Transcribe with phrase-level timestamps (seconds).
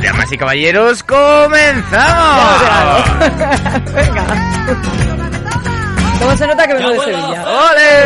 [0.00, 1.90] Damas y caballeros, comenzamos.
[3.92, 4.24] Venga.
[6.20, 7.44] ¿Cómo se nota que vengo de Sevilla?
[7.48, 8.04] ¡Ole!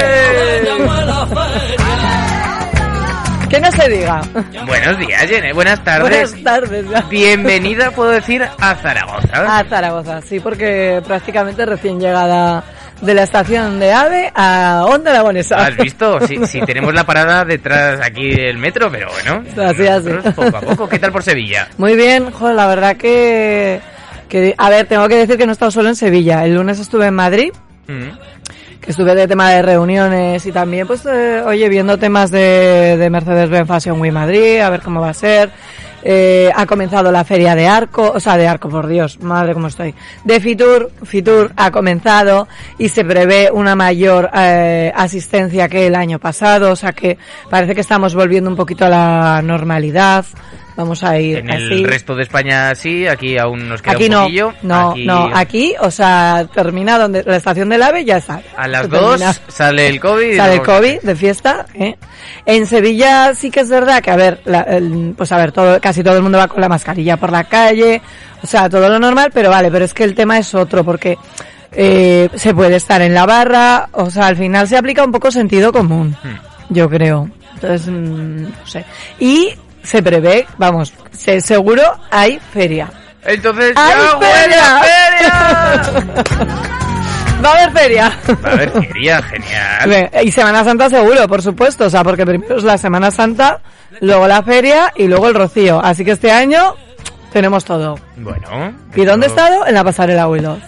[3.51, 4.23] Que no se diga.
[4.66, 5.52] Buenos días, Jenny.
[5.52, 6.33] Buenas tardes.
[6.35, 6.88] Buenas tardes.
[6.88, 7.02] ya.
[7.10, 9.59] Bienvenida, puedo decir, a Zaragoza.
[9.59, 12.65] A Zaragoza, sí, porque prácticamente recién llegada
[13.01, 15.57] de la estación de AVE a Onda Aragonesa.
[15.57, 16.20] ¿Has visto?
[16.27, 19.45] Sí, sí, tenemos la parada detrás aquí del metro, pero bueno.
[19.68, 20.10] Así, así.
[20.35, 20.88] Poco a poco.
[20.88, 21.69] ¿Qué tal por Sevilla?
[21.79, 23.80] Muy bien, joder, la verdad que,
[24.29, 24.54] que...
[24.59, 26.45] A ver, tengo que decir que no he estado solo en Sevilla.
[26.45, 27.52] El lunes estuve en Madrid,
[27.87, 28.10] Mm.
[28.82, 33.09] que estuve de tema de reuniones y también, pues, eh, oye, viendo temas de, de
[33.10, 35.51] Mercedes-Benz Fashion Week Madrid, a ver cómo va a ser.
[36.02, 39.66] Eh, ha comenzado la feria de Arco, o sea, de Arco, por Dios, madre cómo
[39.66, 39.95] estoy.
[40.24, 42.46] De Fitur, Fitur ha comenzado
[42.79, 47.19] y se prevé una mayor eh, asistencia que el año pasado, o sea que
[47.51, 50.24] parece que estamos volviendo un poquito a la normalidad.
[50.79, 54.10] Vamos a ir En el resto de España sí, aquí aún nos queda Aquí un
[54.12, 54.54] no, poquillo.
[54.62, 58.40] no, Aquí no, aquí, o sea, termina donde la estación del AVE ya está.
[58.57, 59.32] A las dos termina.
[59.48, 60.37] sale el COVID.
[60.37, 61.66] Sale el COVID de fiesta.
[61.74, 61.96] ¿eh?
[62.46, 65.81] En Sevilla sí que es verdad que, a ver, la- el- pues a ver, todo,
[65.81, 68.00] casi todo el mundo va con la mascarilla por la calle,
[68.41, 71.19] o sea, todo lo normal, pero vale, pero es que el tema es otro, porque
[71.72, 75.32] eh, se puede estar en la barra, o sea, al final se aplica un poco
[75.32, 76.37] sentido común, Hmm.
[76.72, 77.28] yo creo.
[77.54, 78.84] Entonces, mm, no sé.
[79.19, 79.50] Y
[79.89, 82.91] se prevé, vamos, se, seguro hay feria.
[83.25, 86.19] Entonces ¡Hay ya huele a feria.
[87.44, 88.12] Va a haber feria.
[88.44, 90.10] Va a haber feria, genial.
[90.25, 93.60] Y Semana Santa seguro, por supuesto, o sea, porque primero es la Semana Santa,
[94.00, 95.81] luego la feria y luego el rocío.
[95.82, 96.75] Así que este año
[97.32, 97.98] tenemos todo.
[98.16, 98.75] Bueno.
[98.94, 99.66] ¿Y dónde he estado?
[99.66, 100.59] En la pasarela Willow.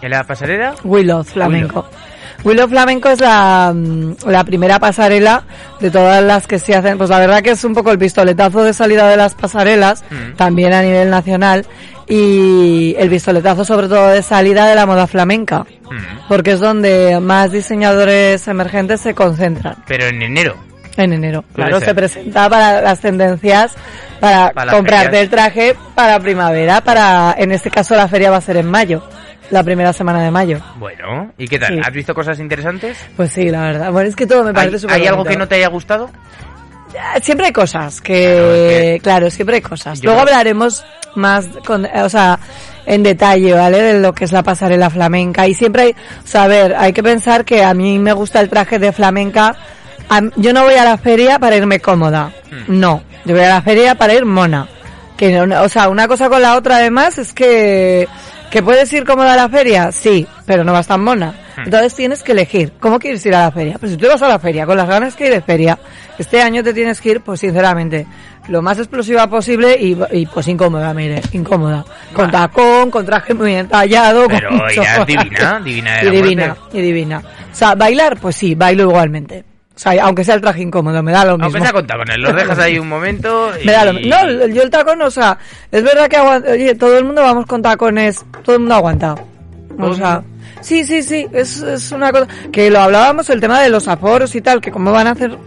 [0.00, 0.74] ¿En la pasarela?
[0.84, 1.80] Willow Flamenco.
[1.80, 2.08] Willow
[2.42, 5.42] Flamenco es la, mm, la primera pasarela
[5.80, 6.96] de todas las que se hacen.
[6.98, 10.36] Pues la verdad que es un poco el pistoletazo de salida de las pasarelas, Mm.
[10.36, 11.66] también a nivel nacional,
[12.08, 16.28] y el pistoletazo sobre todo de salida de la moda flamenca, Mm.
[16.28, 19.76] porque es donde más diseñadores emergentes se concentran.
[19.86, 20.56] Pero en enero.
[20.96, 21.44] En enero.
[21.54, 21.88] Claro, ser.
[21.90, 23.74] se presenta para las tendencias,
[24.18, 28.40] para, Para comprarte el traje para primavera, para, en este caso la feria va a
[28.40, 29.02] ser en mayo,
[29.50, 30.60] la primera semana de mayo.
[30.76, 31.74] Bueno, ¿y qué tal?
[31.74, 31.80] Sí.
[31.84, 32.96] ¿Has visto cosas interesantes?
[33.16, 33.92] Pues sí, la verdad.
[33.92, 35.30] Bueno, es que todo me ¿Hay, parece súper hay algo bonito.
[35.32, 36.10] que no te haya gustado?
[36.98, 40.00] Ah, Siempre hay cosas que, claro, siempre hay cosas.
[40.00, 42.38] Yo Luego creo- hablaremos más con, eh, o sea,
[42.86, 43.82] en detalle, ¿vale?
[43.82, 45.46] De lo que es la pasarela flamenca.
[45.46, 48.40] Y siempre hay, o sea, a ver, hay que pensar que a mí me gusta
[48.40, 49.54] el traje de flamenca.
[50.08, 52.32] Am- yo no voy a la feria para irme cómoda.
[52.50, 52.78] Hmm.
[52.80, 53.02] No.
[53.24, 54.66] Yo voy a la feria para ir mona.
[55.18, 58.08] Que o sea, una cosa con la otra además es que,
[58.50, 61.34] que puedes ir cómoda a la feria, sí, pero no vas tan mona.
[61.56, 61.62] Hmm.
[61.64, 63.76] Entonces tienes que elegir cómo quieres ir a la feria.
[63.78, 65.78] Pues si tú vas a la feria con las ganas que hay de feria,
[66.18, 68.06] este año te tienes que ir, pues sinceramente,
[68.48, 71.84] lo más explosiva posible y, y pues incómoda, mire, incómoda.
[72.14, 74.26] Con tacón, con traje muy entallado.
[74.28, 76.78] Pero con irás divina, divina de Y la divina, muerte.
[76.78, 77.22] y divina.
[77.52, 79.44] O sea, bailar, pues sí, bailo igualmente.
[79.78, 81.44] O sea, aunque sea el traje incómodo, me da lo mismo.
[81.44, 83.64] Aunque sea con tacones, los dejas ahí un momento y...
[83.64, 84.12] Me da lo mismo.
[84.12, 85.38] No, yo el tacón, o sea,
[85.70, 89.14] es verdad que aguanta, oye, todo el mundo vamos con tacones, todo el mundo aguanta.
[89.78, 90.24] O sea,
[90.62, 94.34] sí, sí, sí, es, es una cosa, que lo hablábamos, el tema de los aforos
[94.34, 95.38] y tal, que cómo van a hacer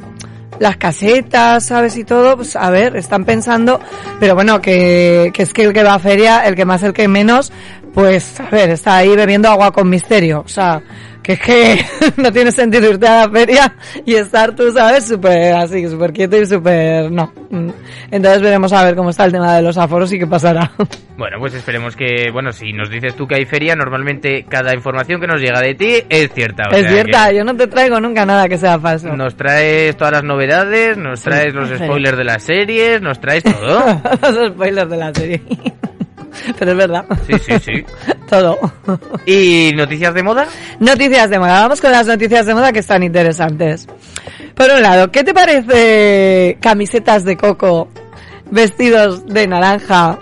[0.60, 1.98] las casetas, ¿sabes?
[1.98, 3.82] Y todo, pues a ver, están pensando,
[4.18, 6.94] pero bueno, que, que es que el que va a feria, el que más, el
[6.94, 7.52] que menos,
[7.94, 10.82] pues a ver, está ahí bebiendo agua con misterio, o sea,
[11.22, 11.86] que es que
[12.18, 15.08] no tiene sentido irte a la feria y estar tú, ¿sabes?
[15.08, 17.32] Súper así, súper quieto y súper, no.
[17.50, 17.70] Mm.
[18.12, 20.72] Entonces veremos a ver cómo está el tema de los aforos y qué pasará.
[21.18, 25.22] Bueno, pues esperemos que, bueno, si nos dices tú que hay feria, normalmente cada información
[25.22, 26.64] que nos llega de ti es cierta.
[26.68, 29.16] o es sea cierta, que yo no te traigo nunca nada que sea falso.
[29.16, 31.94] Nos traes todas las novedades, nos traes los en serio.
[31.94, 34.02] spoilers de las series, nos traes todo.
[34.22, 35.42] Los spoilers de la serie.
[36.60, 37.06] Pero es verdad.
[37.28, 37.86] Sí, sí, sí.
[38.30, 38.58] Todo.
[39.26, 40.48] ¿Y noticias de moda?
[40.80, 41.62] Noticias de moda.
[41.62, 43.88] Vamos con las noticias de moda que están interesantes.
[44.56, 47.90] Por un lado, ¿qué te parece camisetas de coco,
[48.50, 50.20] vestidos de naranja,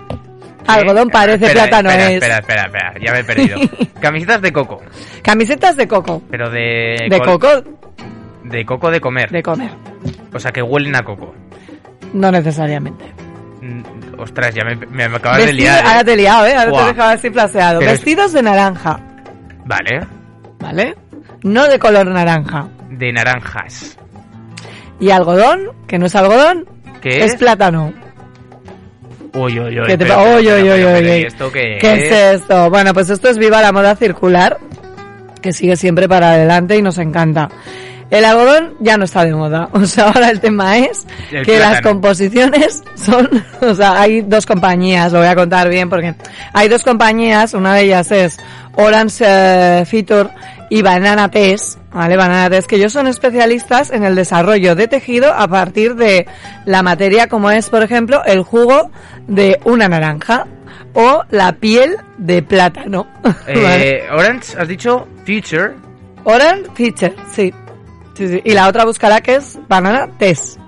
[0.66, 1.12] algodón ¿Qué?
[1.12, 2.14] parece, Espera, plátano espera, es?
[2.14, 3.58] Espera, espera, espera, ya me he perdido.
[4.00, 4.80] Camisetas de coco,
[5.22, 6.22] Camisetas de coco.
[6.30, 7.06] pero de...
[7.10, 7.48] De coco.
[8.44, 9.30] De coco de comer.
[9.30, 9.70] de comer.
[10.32, 11.34] O sea, que huelen a coco.
[12.14, 13.04] No necesariamente.
[14.20, 15.82] Ostras, ya me, me, acabas de liar.
[15.84, 15.88] ¿eh?
[15.88, 16.54] Ahora te he liado, ¿eh?
[16.54, 17.78] Ahora te he dejado así plaseado.
[17.80, 19.00] Pero es- Vestidos de naranja,
[19.64, 20.06] Vale.
[20.58, 20.94] ¿vale?
[21.42, 22.68] No de color naranja.
[22.90, 23.96] De naranjas.
[24.98, 26.66] Y algodón, que no es algodón,
[27.00, 27.36] ¿Qué es es?
[27.38, 27.92] plátano.
[29.32, 29.86] Uy, uy, uy.
[29.86, 31.22] ¿Qué te pero- uy, uy, uy, uy, ¿y uy.
[31.24, 32.68] esto qué, ¿Qué es esto?
[32.68, 34.58] Bueno, pues esto es Viva la Moda Circular,
[35.40, 37.48] que sigue siempre para adelante y nos encanta.
[38.10, 39.68] El algodón ya no está de moda.
[39.80, 43.28] O sea, ahora el tema es El que las composiciones son,
[43.60, 46.14] o sea, hay dos compañías, lo voy a contar bien porque
[46.52, 48.38] hay dos compañías, una de ellas es
[48.74, 50.30] Orange eh, Feature
[50.68, 52.16] y Banana Test, ¿vale?
[52.16, 56.26] Banana Test, que ellos son especialistas en el desarrollo de tejido a partir de
[56.64, 58.90] la materia como es, por ejemplo, el jugo
[59.26, 60.46] de una naranja
[60.94, 63.06] o la piel de plátano.
[63.22, 63.96] ¿vale?
[63.96, 65.72] Eh, Orange, has dicho Future.
[66.24, 67.52] Orange Feature, sí.
[68.14, 68.40] Sí, sí.
[68.44, 70.58] Y la otra buscará que es Banana Test.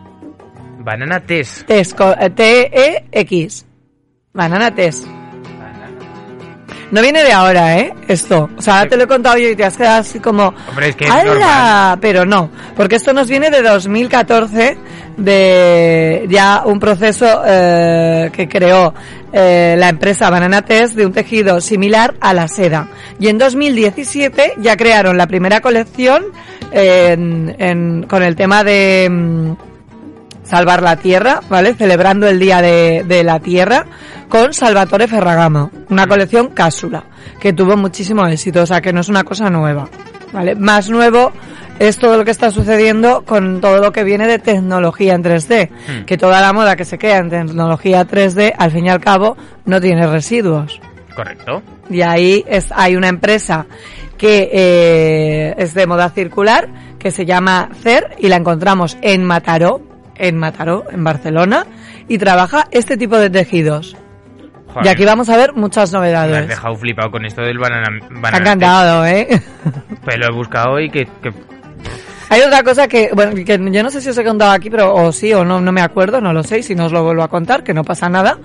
[0.78, 1.66] Banana Test.
[1.66, 3.66] Test, co- eh, T-E-X.
[4.32, 5.06] Banana Test.
[6.92, 7.92] No viene de ahora, ¿eh?
[8.06, 8.48] Esto.
[8.56, 10.54] O sea, ahora te lo he contado yo y te has quedado así como...
[10.68, 11.98] Hombre, es que es normal.
[12.00, 14.76] Pero no, porque esto nos viene de 2014,
[15.16, 18.92] de ya un proceso eh, que creó
[19.32, 22.88] eh, la empresa Banana Test de un tejido similar a la seda.
[23.18, 26.24] Y en 2017 ya crearon la primera colección
[26.72, 29.54] en- en- con el tema de...
[30.52, 31.74] mm, Salvar la Tierra, ¿vale?
[31.74, 33.86] Celebrando el Día de, de la Tierra
[34.28, 37.04] con Salvatore Ferragamo, una colección cápsula
[37.40, 39.88] que tuvo muchísimo éxito, o sea que no es una cosa nueva,
[40.32, 40.54] ¿vale?
[40.54, 41.32] Más nuevo
[41.78, 45.68] es todo lo que está sucediendo con todo lo que viene de tecnología en 3D,
[45.68, 46.04] Hmm.
[46.04, 49.36] que toda la moda que se crea en tecnología 3D, al fin y al cabo,
[49.64, 50.80] no tiene residuos.
[51.14, 51.62] Correcto.
[51.90, 53.66] Y ahí es, hay una empresa
[54.16, 59.80] que eh, es de moda circular, que se llama CER, y la encontramos en Mataró,
[60.22, 61.66] en Mataró, en Barcelona,
[62.08, 63.96] y trabaja este tipo de tejidos.
[64.68, 66.48] Joder, Y aquí vamos a ver muchas Me has novedades.
[66.48, 67.88] dejado flipado con esto del banana.
[68.08, 69.26] Banana ha encantado, ¿eh?
[69.28, 69.46] Test.
[70.04, 71.30] Pues lo he buscado y que, que
[72.32, 74.94] Hay otra cosa que, bueno, que yo no sé si os he contado aquí, pero
[74.94, 77.04] o sí o no, no me acuerdo, no lo sé, y si no os lo
[77.04, 78.38] vuelvo a contar, que no pasa nada,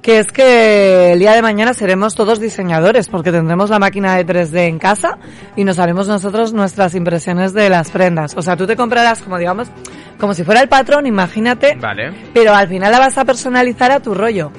[0.00, 4.24] que es que el día de mañana seremos todos diseñadores, porque tendremos la máquina de
[4.24, 5.18] 3D en casa
[5.56, 8.36] y nos haremos nosotros nuestras impresiones de las prendas.
[8.36, 9.66] O sea, tú te comprarás, como digamos,
[10.20, 12.12] como si fuera el patrón, imagínate, Vale.
[12.32, 14.52] pero al final la vas a personalizar a tu rollo.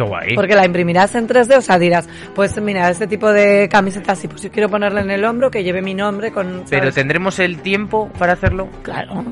[0.00, 0.34] Qué guay.
[0.34, 4.28] Porque la imprimirás en 3D, o sea, dirás, pues mira, este tipo de camiseta así,
[4.28, 6.64] pues yo quiero ponerla en el hombro, que lleve mi nombre con...
[6.70, 8.68] Pero tendremos el tiempo para hacerlo.
[8.82, 9.24] Claro.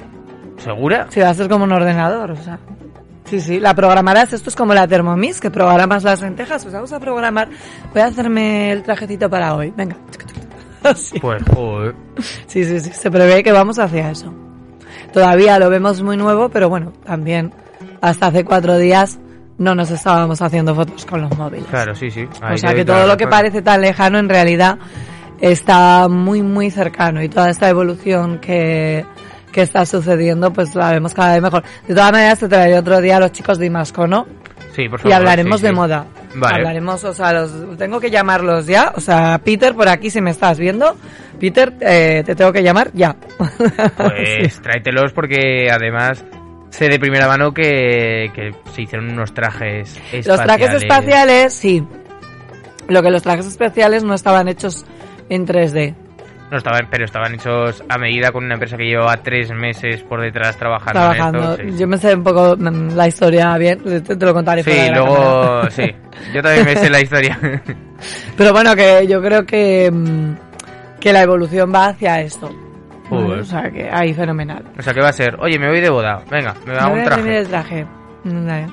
[0.58, 1.06] ¿Segura?
[1.08, 2.58] Sí, va a ser como un ordenador, o sea.
[3.24, 4.32] Sí, sí, la programarás.
[4.32, 6.62] Esto es como la Thermomix, que programas las lentejas.
[6.62, 7.48] Pues vamos a programar.
[7.92, 9.72] Voy a hacerme el trajecito para hoy.
[9.76, 9.96] Venga.
[10.82, 11.18] Así.
[11.20, 11.94] Pues, joder.
[12.46, 12.90] Sí, sí, sí.
[12.90, 14.34] Se prevé que vamos hacia eso.
[15.12, 17.52] Todavía lo vemos muy nuevo, pero bueno, también
[18.00, 19.18] hasta hace cuatro días
[19.58, 21.66] no nos estábamos haciendo fotos con los móviles.
[21.68, 22.26] Claro, sí, sí.
[22.42, 24.78] O sea que todo lo que parece tan lejano en realidad
[25.40, 29.04] está muy muy cercano y toda esta evolución que,
[29.52, 31.62] que está sucediendo pues la vemos cada vez mejor.
[31.86, 34.26] De todas maneras te traeré otro día a los chicos de Imasco, ¿no?
[34.74, 35.16] Sí, por Y favor.
[35.16, 35.74] hablaremos sí, de sí.
[35.74, 36.06] moda.
[36.34, 36.56] Vale.
[36.56, 38.92] Hablaremos, o sea, los, tengo que llamarlos ya.
[38.94, 40.94] O sea, Peter, por aquí si me estás viendo,
[41.40, 43.16] Peter, eh, te tengo que llamar ya.
[43.96, 46.24] Pues tráetelos porque además
[46.78, 50.26] sé de primera mano que, que se hicieron unos trajes espaciales.
[50.28, 51.84] Los trajes espaciales, sí.
[52.86, 54.86] Lo que los trajes especiales no estaban hechos
[55.28, 55.96] en 3D.
[56.52, 60.22] No estaban, pero estaban hechos a medida con una empresa que llevaba tres meses por
[60.22, 61.38] detrás trabajando, trabajando.
[61.38, 61.72] en esto.
[61.72, 61.78] sí.
[61.80, 64.84] Yo me sé un poco mm, la historia bien, te, te lo contaré Sí, fuera
[64.84, 65.94] de la luego, sí.
[66.32, 67.38] Yo también me sé la historia.
[68.36, 72.67] Pero bueno, que yo creo que, mm, que la evolución va hacia esto.
[73.08, 73.40] Joder.
[73.40, 74.64] O sea, que ahí fenomenal.
[74.78, 75.36] o sea, ¿qué va a ser?
[75.40, 76.22] Oye, me voy de boda.
[76.30, 77.38] Venga, me voy un traje.
[77.38, 77.86] el traje.
[78.24, 78.66] Mm, vale.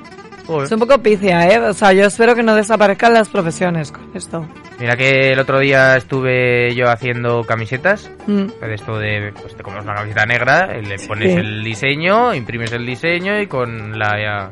[0.62, 1.58] Es un poco picia, ¿eh?
[1.58, 4.46] O sea, yo espero que no desaparezcan las profesiones con esto.
[4.78, 8.08] Mira que el otro día estuve yo haciendo camisetas.
[8.28, 8.46] Mm.
[8.60, 11.38] De esto de, pues te compras una camiseta negra, le pones Sí.
[11.38, 14.10] el diseño, imprimes el diseño y con la...
[14.20, 14.50] ya-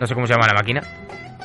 [0.00, 0.80] no sé cómo se llama la máquina.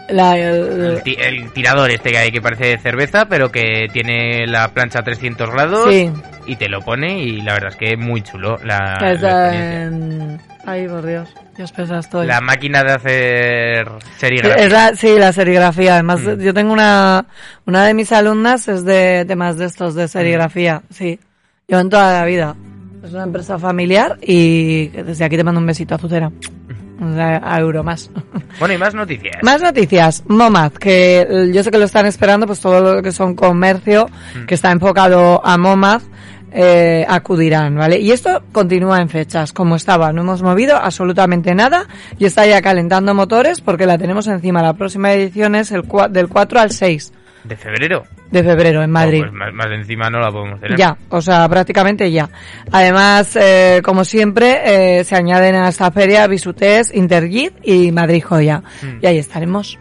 [0.09, 4.47] La, el- El, ti- el tirador este que hay que parece cerveza, pero que tiene
[4.47, 6.09] la plancha a 300 grados sí.
[6.45, 9.53] y te lo pone y la verdad es que es muy chulo la, Es, la
[9.53, 10.39] experiencia.
[10.65, 11.29] Ay, por Dios.
[11.55, 12.27] Dios pesa estoy.
[12.27, 13.87] La máquina de hacer
[14.17, 14.65] serigrafía.
[14.65, 15.93] Es la- sí, la serigrafía.
[15.95, 16.39] Además, Mm.
[16.41, 17.25] yo tengo una,
[17.65, 20.83] una de mis alumnas es de temas de estos, de serigrafía.
[20.89, 21.19] Sí.
[21.67, 22.55] Yo en toda la vida.
[23.03, 26.27] Es una empresa familiar y desde aquí te mando un besito a Azucena.
[26.27, 26.51] O sea,
[26.99, 28.09] A euro más.
[28.59, 29.35] Bueno, y más noticias.
[29.43, 30.23] Más noticias.
[30.27, 34.45] Momad, que yo sé que lo están esperando, pues todo lo que son comercio, Mm.
[34.45, 36.01] que está enfocado a Momad,
[36.51, 37.99] eh, acudirán, ¿vale?
[37.99, 41.85] Y esto continúa en fechas, como estaba, no hemos movido absolutamente nada
[42.17, 44.63] y está ya calentando motores porque la tenemos encima.
[44.63, 47.13] La próxima edición es el cua- del 4 al 6
[47.47, 48.03] ¿De febrero?
[48.31, 49.21] de febrero en Madrid.
[49.25, 50.77] Oh, pues más, más encima no la podemos tener.
[50.77, 52.29] Ya, o sea, prácticamente ya.
[52.71, 58.61] Además, eh, como siempre, eh, se añaden a esta feria Bisutés, Intergit y Madrid Joya.
[58.81, 58.97] Mm.
[59.01, 59.79] Y ahí estaremos.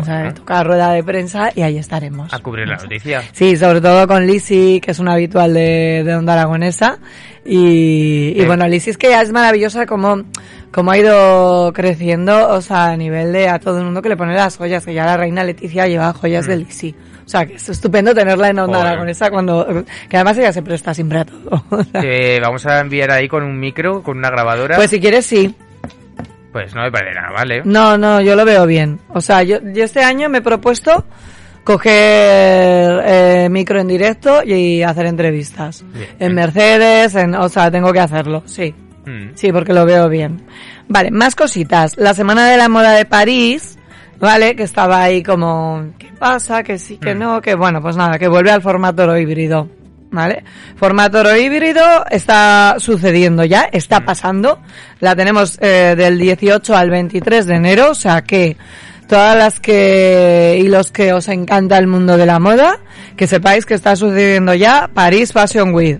[0.00, 0.34] O sea, Bueno.
[0.34, 2.32] toca rueda de prensa y ahí estaremos.
[2.34, 3.22] A cubrir la noticia.
[3.32, 6.98] Sí, sobre todo con Lisi, que es una habitual de, de Onda Aragonesa.
[7.44, 8.46] Y, y Sí.
[8.46, 10.24] bueno, Lisi es que ya es maravillosa como,
[10.72, 14.16] como ha ido creciendo, o sea, a nivel de a todo el mundo que le
[14.16, 16.94] pone las joyas, que ya la reina Leticia lleva joyas de Lisi.
[17.28, 18.80] O sea, que es estupendo tenerla en Onda.
[18.80, 21.62] Aragonesa cuando, que además ella se presta siempre a todo.
[21.92, 24.76] Te vamos a enviar ahí con un micro, con una grabadora.
[24.76, 25.54] pues si quieres sí.
[26.52, 27.60] Pues no me parece nada mal, ¿eh?
[27.66, 28.98] No, no, yo lo veo bien.
[29.10, 31.04] O sea, yo, yo este año me he propuesto
[31.64, 35.84] coger eh, micro en directo y hacer entrevistas.
[35.92, 36.08] Bien.
[36.18, 38.74] En Mercedes, en, o sea, tengo que hacerlo, sí.
[39.04, 39.32] Mm.
[39.34, 40.46] Sí, porque lo veo bien.
[40.88, 41.98] Vale, más cositas.
[41.98, 43.77] La Semana de la Moda de París,
[44.20, 44.54] ¿vale?
[44.56, 46.62] Que estaba ahí como, ¿qué pasa?
[46.62, 47.18] Que sí, que Mm.
[47.18, 49.68] no, que bueno, pues nada, que vuelve al formato oro híbrido.
[50.10, 50.42] ¿Vale?
[50.76, 54.58] Formato oro híbrido está sucediendo ya, está pasando.
[55.00, 58.56] La tenemos eh, del 18 al 23 de enero, o sea que
[59.06, 62.78] todas las que y los que os encanta el mundo de la moda,
[63.18, 65.98] que sepáis que está sucediendo ya París Fashion Week.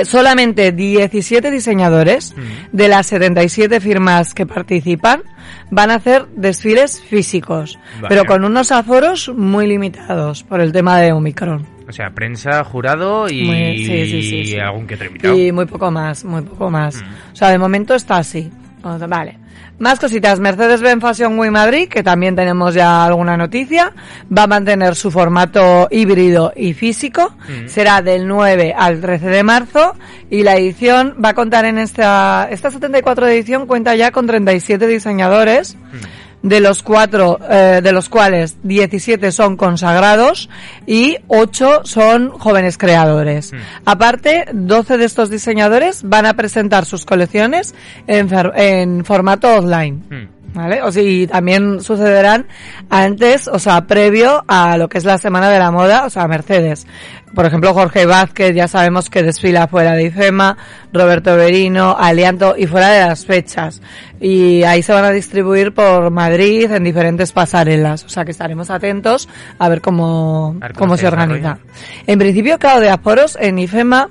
[0.00, 2.76] Eh, solamente 17 diseñadores Mm.
[2.76, 5.22] de las 77 firmas que participan
[5.70, 7.78] van a hacer desfiles físicos,
[8.08, 11.66] pero con unos aforos muy limitados por el tema de Omicron.
[11.88, 15.38] O sea, prensa, jurado y, Muy- sí, sí, sí, algún que otro invitado.
[15.38, 16.96] Y muy poco más, muy poco más.
[16.96, 17.32] Mm.
[17.32, 18.50] O sea, de momento está así.
[18.82, 19.38] Vale.
[19.78, 20.40] Más cositas.
[20.40, 23.92] Mercedes-Benz Fashion Week Madrid, que también tenemos ya alguna noticia,
[24.36, 27.34] va a mantener su formato híbrido y físico.
[27.48, 27.68] Mm.
[27.68, 29.94] Será del 9 al 13 de marzo
[30.30, 34.86] y la edición va a contar en esta, esta 74 edición cuenta ya con 37
[34.86, 36.17] diseñadores Mm.
[36.42, 40.48] De los cuatro, eh, de los cuales 17 son consagrados
[40.86, 43.52] y 8 son jóvenes creadores.
[43.52, 43.56] Mm.
[43.84, 47.74] Aparte, 12 de estos diseñadores van a presentar sus colecciones
[48.06, 50.04] en, en formato offline.
[50.08, 50.37] Mm.
[50.54, 50.82] ¿Vale?
[50.82, 52.46] O sea, y también sucederán
[52.88, 56.26] antes, o sea, previo a lo que es la Semana de la Moda, o sea,
[56.26, 56.86] Mercedes.
[57.34, 60.56] Por ejemplo, Jorge Vázquez, ya sabemos que desfila fuera de IFEMA,
[60.92, 63.82] Roberto Berino, Alianto y fuera de las fechas.
[64.18, 68.04] Y ahí se van a distribuir por Madrid en diferentes pasarelas.
[68.04, 69.28] O sea, que estaremos atentos
[69.58, 71.58] a ver cómo, A ver cómo cómo se se organiza.
[72.06, 74.08] En principio, claro, de aforos en IFEMA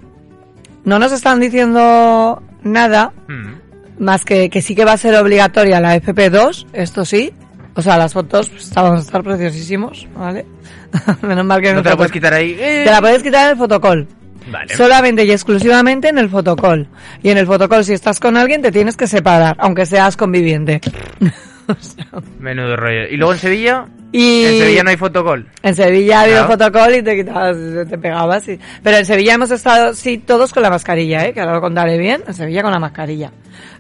[0.86, 3.67] no nos están diciendo nada, Mm.
[4.00, 7.34] Más que, que sí que va a ser obligatoria la FP2, esto sí.
[7.76, 10.46] O sea, las fotos pues, van a estar preciosísimos, ¿vale?
[11.22, 12.56] Menos mal que No te la puedes quitar ahí.
[12.60, 12.84] Eh.
[12.86, 14.08] Te la puedes quitar en el fotocall.
[14.52, 14.76] Vale.
[14.76, 16.88] Solamente y exclusivamente en el fotocall.
[17.22, 20.82] Y en el fotocall, si estás con alguien, te tienes que separar, aunque seas conviviente.
[21.68, 22.06] O sea,
[22.40, 23.08] Menudo rollo.
[23.10, 25.48] Y luego en Sevilla, y en Sevilla no hay fotocall.
[25.64, 26.48] en Sevilla había Claro.
[26.52, 27.56] fotocall y te quitabas,
[27.90, 28.48] te pegabas.
[28.48, 31.34] y- Pero en Sevilla hemos estado, sí, todos con la mascarilla, ¿eh?
[31.34, 32.24] que ahora lo contaré bien.
[32.28, 33.32] En Sevilla con la mascarilla.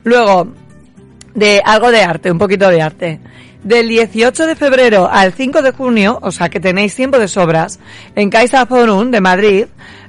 [0.03, 0.48] Luego,
[1.34, 3.20] de algo de arte, un poquito de arte.
[3.63, 7.79] Del 18 de febrero al 5 de junio, o sea que tenéis tiempo de sobras,
[8.15, 9.65] en Caixa Forum de Madrid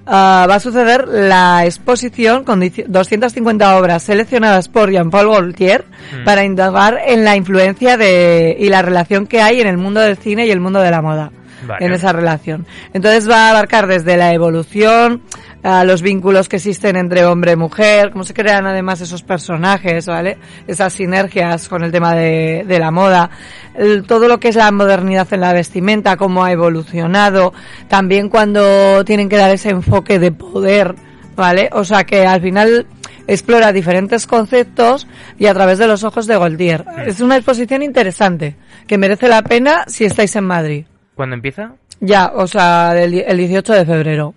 [0.08, 6.24] ah, va a suceder la exposición con dici- 250 obras seleccionadas por Jean-Paul Gaultier Mm.
[6.24, 10.16] para indagar en la influencia de, y la relación que hay en el mundo del
[10.16, 11.30] cine y el mundo de la moda.
[11.66, 11.84] Vale.
[11.84, 12.66] En esa relación.
[12.94, 15.22] Entonces va a abarcar desde la evolución,
[15.62, 20.06] a los vínculos que existen entre hombre y mujer, cómo se crean además esos personajes,
[20.06, 20.38] ¿vale?
[20.66, 23.30] Esas sinergias con el tema de, de la moda,
[23.74, 27.52] el- todo lo que es la modernidad en la vestimenta, cómo ha evolucionado,
[27.88, 30.94] también cuando tienen que dar ese enfoque de poder,
[31.36, 31.68] ¿vale?
[31.72, 32.86] O sea que al final
[33.26, 35.06] explora diferentes conceptos
[35.38, 36.84] y a través de los ojos de Gaultier.
[37.04, 40.86] Es una exposición interesante, que merece la pena si estáis en Madrid.
[41.14, 41.72] ¿Cuándo empieza?
[42.00, 44.34] Ya, o sea, di- el 18 de febrero.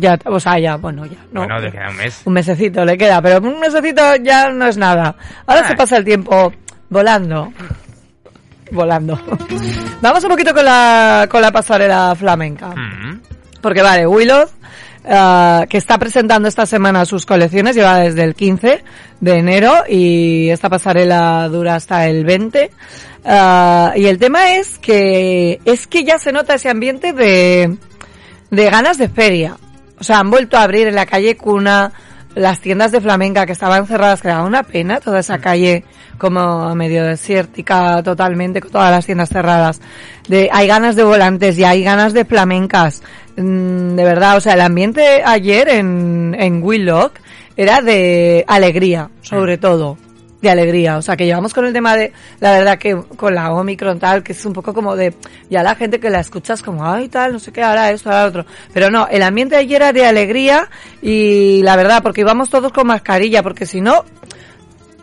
[0.00, 1.16] Ya, o sea, ya, bueno, ya.
[1.32, 2.22] No, bueno, te queda un mes.
[2.24, 5.16] Un mesecito le queda, pero un mesecito ya no es nada.
[5.44, 5.68] Ahora Ah.
[5.68, 6.52] se pasa el tiempo
[6.88, 7.52] volando.
[8.70, 9.18] Volando.
[10.00, 12.68] Vamos un poquito con la, con la pasarela flamenca.
[12.68, 13.20] Mm.
[13.60, 14.46] Porque vale, Willow,
[15.04, 18.84] eh, que está presentando esta semana sus colecciones, lleva desde el 15
[19.20, 22.70] de enero y esta pasarela dura hasta el 20.
[23.24, 27.76] Eh, y el tema es que, es que ya se nota ese ambiente de,
[28.50, 29.56] de ganas de feria.
[30.00, 31.92] O sea, han vuelto a abrir en la calle Cuna,
[32.34, 35.84] las tiendas de flamenca que estaban cerradas, que daba una pena, toda esa calle
[36.18, 39.80] como medio desértica totalmente, con todas las tiendas cerradas.
[40.28, 43.02] De, hay ganas de volantes y hay ganas de flamencas.
[43.36, 47.18] Mm, de verdad, o sea, el ambiente ayer en, en Willock
[47.56, 49.98] era de alegría, sobre todo
[50.40, 50.96] de alegría.
[50.96, 54.22] O sea, que llevamos con el tema de, la verdad que con la Omicron tal,
[54.22, 55.14] que es un poco como de,
[55.50, 58.26] ya la gente que la escuchas como, ay tal, no sé qué, ahora esto, ahora
[58.26, 58.46] otro.
[58.72, 60.68] Pero no, el ambiente ayer era de alegría
[61.02, 64.04] y la verdad, porque íbamos todos con mascarilla, porque si no,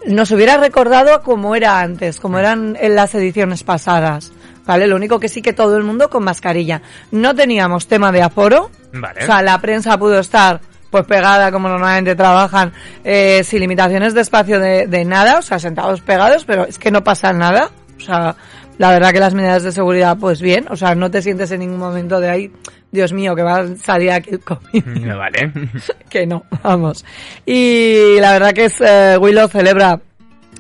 [0.08, 4.32] nos hubiera recordado como era antes, como eran en las ediciones pasadas.
[4.66, 4.88] ¿Vale?
[4.88, 6.82] Lo único que sí que todo el mundo con mascarilla.
[7.12, 8.72] No teníamos tema de aforo.
[8.94, 9.22] Vale.
[9.22, 10.60] O sea, la prensa pudo estar
[10.96, 12.72] pues pegada como normalmente trabajan,
[13.04, 16.90] eh, sin limitaciones de espacio de, de nada, o sea, sentados pegados, pero es que
[16.90, 17.70] no pasa nada.
[17.98, 18.34] O sea,
[18.78, 21.60] la verdad que las medidas de seguridad, pues bien, o sea, no te sientes en
[21.60, 22.52] ningún momento de ahí,
[22.92, 24.86] Dios mío, que va a salir aquí el COVID.
[24.86, 25.52] No vale.
[26.10, 27.04] que no, vamos.
[27.46, 30.00] Y la verdad que es, eh, Willow celebra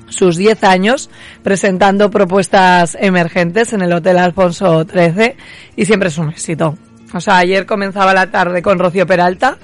[0.09, 1.09] sus 10 años
[1.43, 5.37] presentando propuestas emergentes en el Hotel Alfonso XIII
[5.77, 6.77] y siempre es un éxito.
[7.13, 9.57] O sea, ayer comenzaba la tarde con Rocío Peralta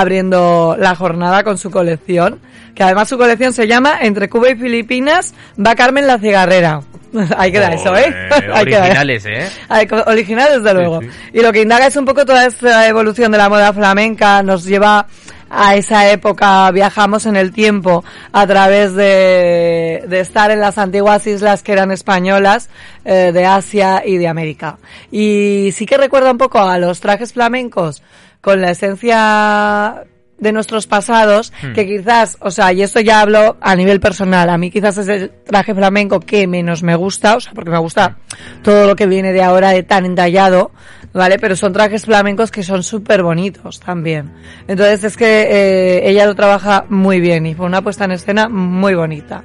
[0.00, 2.38] abriendo la jornada con su colección,
[2.74, 5.32] que además su colección se llama Entre Cuba y Filipinas
[5.64, 6.80] va Carmen la cigarrera.
[7.38, 8.14] Ahí queda eso, ¿eh?
[8.30, 8.60] Queda.
[8.60, 9.48] Originales, ¿eh?
[9.68, 11.00] Ay, co- Original, desde luego.
[11.00, 11.08] sí.
[11.32, 14.64] Y lo que indaga es un poco toda esta evolución de la moda flamenca, nos
[14.64, 15.06] lleva
[15.48, 21.24] a esa época, viajamos en el tiempo a través de, de estar en las antiguas
[21.26, 22.68] islas que eran españolas,
[23.04, 24.76] eh, de Asia y de América.
[25.10, 28.02] Y sí que recuerda un poco a los trajes flamencos
[28.46, 30.04] con la esencia
[30.38, 34.56] de nuestros pasados, que quizás, o sea, y esto ya hablo a nivel personal, a
[34.56, 38.18] mí quizás es el traje flamenco que menos me gusta, o sea, porque me gusta
[38.62, 40.70] todo lo que viene de ahora de tan entallado,
[41.12, 41.40] ¿vale?
[41.40, 44.32] Pero son trajes flamencos que son súper bonitos también.
[44.68, 48.48] Entonces es que eh, ella lo trabaja muy bien y fue una puesta en escena
[48.48, 49.42] muy bonita.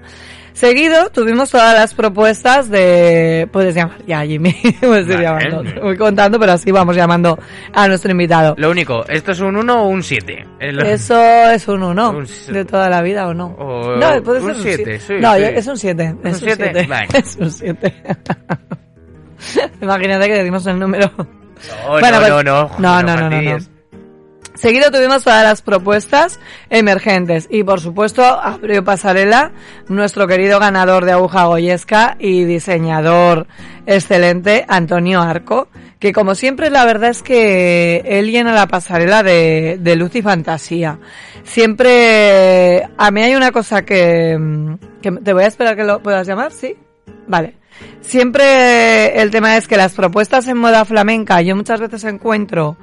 [0.53, 6.39] Seguido tuvimos todas las propuestas de, puedes llamar ya Jimmy, puedes ir llamando, voy contando,
[6.39, 7.39] pero así vamos llamando
[7.73, 8.53] a nuestro invitado.
[8.57, 10.45] Lo único, ¿esto es un 1 o un 7?
[10.59, 13.47] Eso es un 1 Un de toda la vida o no.
[13.57, 14.99] O- no, puede un ser un siete, 7.
[14.99, 15.43] sí, no, sí.
[15.43, 16.15] es un 7.
[16.21, 16.69] ¿Un Es un siete?
[16.73, 16.87] 7.
[16.87, 17.07] Vale.
[17.13, 17.93] Es un 7.
[19.81, 21.11] Imagínate que decimos el número.
[21.17, 23.57] No, Bueno, no, pues- no, no, no, no, no, no, no.
[24.53, 29.51] Seguido tuvimos todas las propuestas emergentes y por supuesto abrió pasarela
[29.87, 33.47] nuestro querido ganador de aguja goyesca y diseñador
[33.85, 39.77] excelente Antonio Arco, que como siempre la verdad es que él llena la pasarela de,
[39.79, 40.99] de luz y fantasía.
[41.43, 44.37] Siempre, a mí hay una cosa que,
[45.01, 46.75] que te voy a esperar que lo puedas llamar, ¿sí?
[47.27, 47.55] Vale.
[48.01, 52.77] Siempre el tema es que las propuestas en moda flamenca yo muchas veces encuentro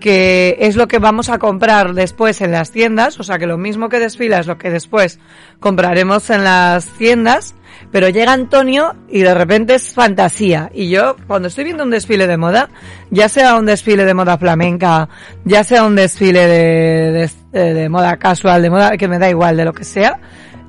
[0.00, 3.58] que es lo que vamos a comprar después en las tiendas, o sea que lo
[3.58, 5.18] mismo que desfila es lo que después
[5.60, 7.54] compraremos en las tiendas,
[7.90, 10.70] pero llega Antonio y de repente es fantasía.
[10.74, 12.68] Y yo cuando estoy viendo un desfile de moda,
[13.10, 15.08] ya sea un desfile de moda flamenca,
[15.44, 19.56] ya sea un desfile de, de, de moda casual, de moda que me da igual,
[19.56, 20.20] de lo que sea,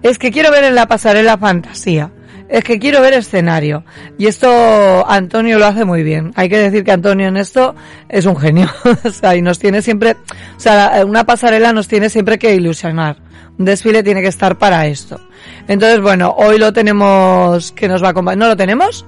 [0.03, 2.11] es que quiero ver en la pasarela fantasía.
[2.49, 3.83] Es que quiero ver escenario.
[4.17, 6.31] Y esto Antonio lo hace muy bien.
[6.35, 7.75] Hay que decir que Antonio en esto
[8.09, 8.69] es un genio.
[9.03, 10.11] o sea, y nos tiene siempre,
[10.55, 13.17] o sea, una pasarela nos tiene siempre que ilusionar.
[13.57, 15.19] Un desfile tiene que estar para esto.
[15.67, 18.37] Entonces, bueno, hoy lo tenemos que nos va a acompañar.
[18.37, 19.05] ¿No lo tenemos?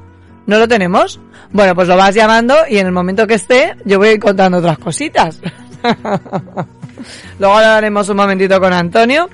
[0.47, 1.19] ¿No lo tenemos?
[1.51, 4.79] Bueno, pues lo vas llamando y en el momento que esté, yo voy contando otras
[4.79, 5.39] cositas.
[7.39, 9.29] Luego hablaremos un momentito con Antonio.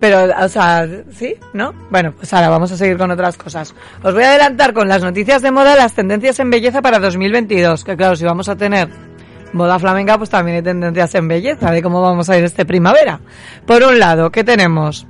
[0.00, 1.34] Pero, o sea, ¿sí?
[1.52, 1.74] ¿No?
[1.90, 3.74] Bueno, pues ahora vamos a seguir con otras cosas.
[4.02, 7.84] Os voy a adelantar con las noticias de moda las tendencias en belleza para 2022.
[7.84, 8.88] Que claro, si vamos a tener
[9.52, 13.20] moda flamenca, pues también hay tendencias en belleza de cómo vamos a ir este primavera.
[13.66, 15.06] Por un lado, ¿qué tenemos?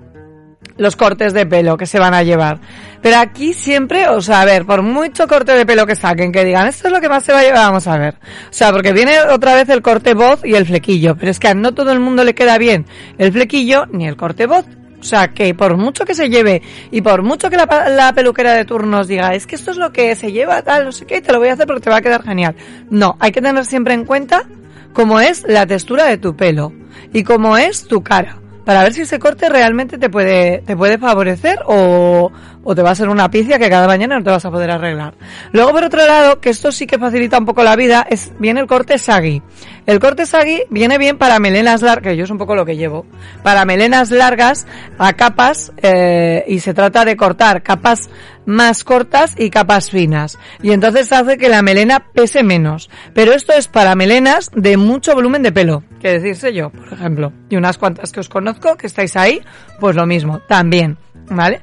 [0.81, 2.59] los cortes de pelo que se van a llevar.
[3.03, 6.45] Pero aquí siempre, o sea, a ver, por mucho corte de pelo que saquen, que
[6.45, 8.15] digan, esto es lo que más se va a llevar, vamos a ver.
[8.15, 11.49] O sea, porque viene otra vez el corte voz y el flequillo, pero es que
[11.49, 12.87] a no todo el mundo le queda bien
[13.19, 14.65] el flequillo ni el corte voz.
[15.01, 18.65] O sea, que por mucho que se lleve y por mucho que la, peluquera de
[18.65, 21.33] turnos diga, es que esto es lo que se lleva, tal, no sé qué, te
[21.33, 22.55] lo voy a hacer porque te va a quedar genial.
[22.91, 24.45] No, hay que tener siempre en cuenta
[24.93, 26.73] cómo es la textura de tu pelo
[27.13, 30.99] y cómo es tu cara para ver si ese corte realmente te puede, te puede
[30.99, 32.31] favorecer o,
[32.63, 34.71] o te va a ser una picia que cada mañana no te vas a poder
[34.71, 35.15] arreglar.
[35.53, 38.61] Luego, por otro lado, que esto sí que facilita un poco la vida, es, viene
[38.61, 39.43] el corte saggy.
[39.87, 42.77] El corte saggy viene bien para melenas largas, que yo es un poco lo que
[42.77, 43.07] llevo,
[43.43, 44.67] para melenas largas
[44.99, 48.11] a capas, eh, y se trata de cortar capas
[48.47, 50.39] más cortas y capas finas.
[50.63, 52.91] Y entonces hace que la melena pese menos.
[53.15, 55.83] Pero esto es para melenas de mucho volumen de pelo.
[56.01, 59.41] Que decirse yo, por ejemplo, y unas cuantas que os conozco, que estáis ahí,
[59.79, 60.97] pues lo mismo, también,
[61.29, 61.61] ¿vale?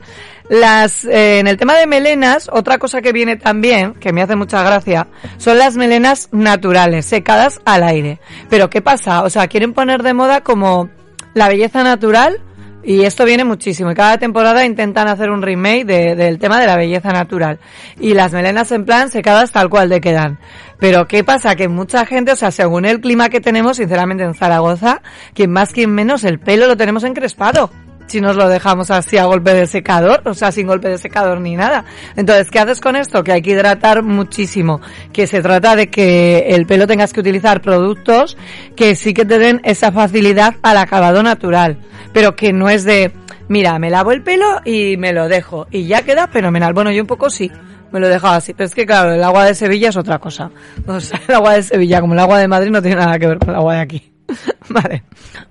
[0.49, 4.35] Las, eh, en el tema de melenas, otra cosa que viene también, que me hace
[4.35, 8.19] mucha gracia, son las melenas naturales, secadas al aire.
[8.49, 9.23] Pero ¿qué pasa?
[9.23, 10.89] O sea, quieren poner de moda como
[11.33, 12.39] la belleza natural,
[12.87, 13.91] y esto viene muchísimo.
[13.91, 17.59] Y cada temporada intentan hacer un remake del tema de la belleza natural.
[17.99, 20.39] Y las melenas en plan secadas tal cual de quedan.
[20.79, 21.55] Pero ¿qué pasa?
[21.55, 25.01] Que mucha gente, o sea, según el clima que tenemos, sinceramente en Zaragoza,
[25.33, 27.69] quien más, quien menos, el pelo lo tenemos encrespado
[28.07, 31.39] si nos lo dejamos así a golpe de secador, o sea, sin golpe de secador
[31.41, 31.85] ni nada.
[32.15, 33.23] Entonces, ¿qué haces con esto?
[33.23, 34.81] Que hay que hidratar muchísimo,
[35.13, 38.37] que se trata de que el pelo tengas que utilizar productos
[38.75, 41.79] que sí que te den esa facilidad al acabado natural,
[42.13, 43.11] pero que no es de,
[43.47, 46.73] mira, me lavo el pelo y me lo dejo y ya queda fenomenal.
[46.73, 47.51] Bueno, yo un poco sí.
[47.89, 50.19] Me lo he dejado así, pero es que claro, el agua de Sevilla es otra
[50.19, 50.51] cosa.
[50.85, 53.27] O sea, el agua de Sevilla como el agua de Madrid no tiene nada que
[53.27, 54.16] ver con el agua de aquí.
[54.69, 55.03] vale.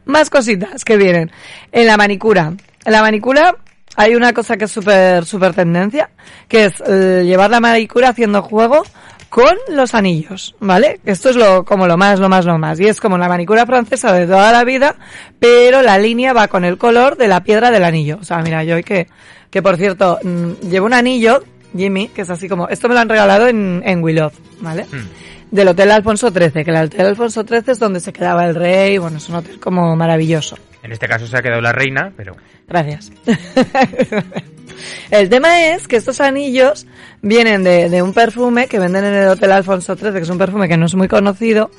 [0.05, 1.31] Más cositas que vienen.
[1.73, 2.53] En la manicura.
[2.85, 3.57] En la manicura
[3.97, 6.11] hay una cosa que es súper, súper tendencia,
[6.49, 8.83] que es eh, llevar la manicura haciendo juego
[9.29, 11.01] con los anillos, ¿vale?
[11.05, 12.79] Esto es lo, como lo más, lo más, lo más.
[12.79, 14.95] Y es como la manicura francesa de toda la vida,
[15.41, 18.19] pero la línea va con el color de la piedra del anillo.
[18.21, 19.09] O sea, mira, yo que,
[19.51, 21.43] que por cierto, mm, llevo un anillo,
[21.77, 24.85] Jimmy, que es así como, esto me lo han regalado en, en Willow, ¿vale?
[24.85, 25.07] Hmm
[25.51, 28.99] del Hotel Alfonso XIII, que el Hotel Alfonso XIII es donde se quedaba el rey,
[28.99, 30.57] bueno, es un hotel como maravilloso.
[30.83, 32.37] En este caso se ha quedado la reina, pero...
[32.69, 33.13] Gracias.
[35.11, 36.87] el tema es que estos anillos
[37.23, 40.39] vienen de, de, un perfume que venden en el Hotel Alfonso XIII, que es un
[40.39, 41.71] perfume que no es muy conocido,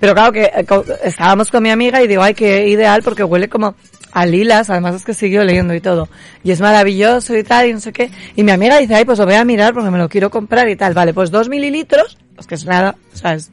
[0.00, 0.66] pero claro que eh,
[1.02, 3.74] estábamos con mi amiga y digo, ay, qué ideal porque huele como
[4.12, 6.08] a lilas, además es que siguió leyendo y todo.
[6.42, 8.10] Y es maravilloso y tal, y no sé qué.
[8.36, 10.68] Y mi amiga dice, ay, pues lo voy a mirar porque me lo quiero comprar
[10.68, 10.94] y tal.
[10.94, 13.50] Vale, pues dos mililitros, pues que es nada, o sea, es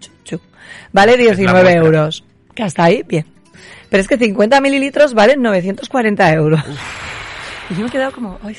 [0.94, 2.24] Vale 19 euros.
[2.54, 3.26] Que hasta ahí, bien.
[3.90, 6.62] Pero es que 50 mililitros valen 940 euros.
[7.70, 8.56] Y yo me he quedado como, ay,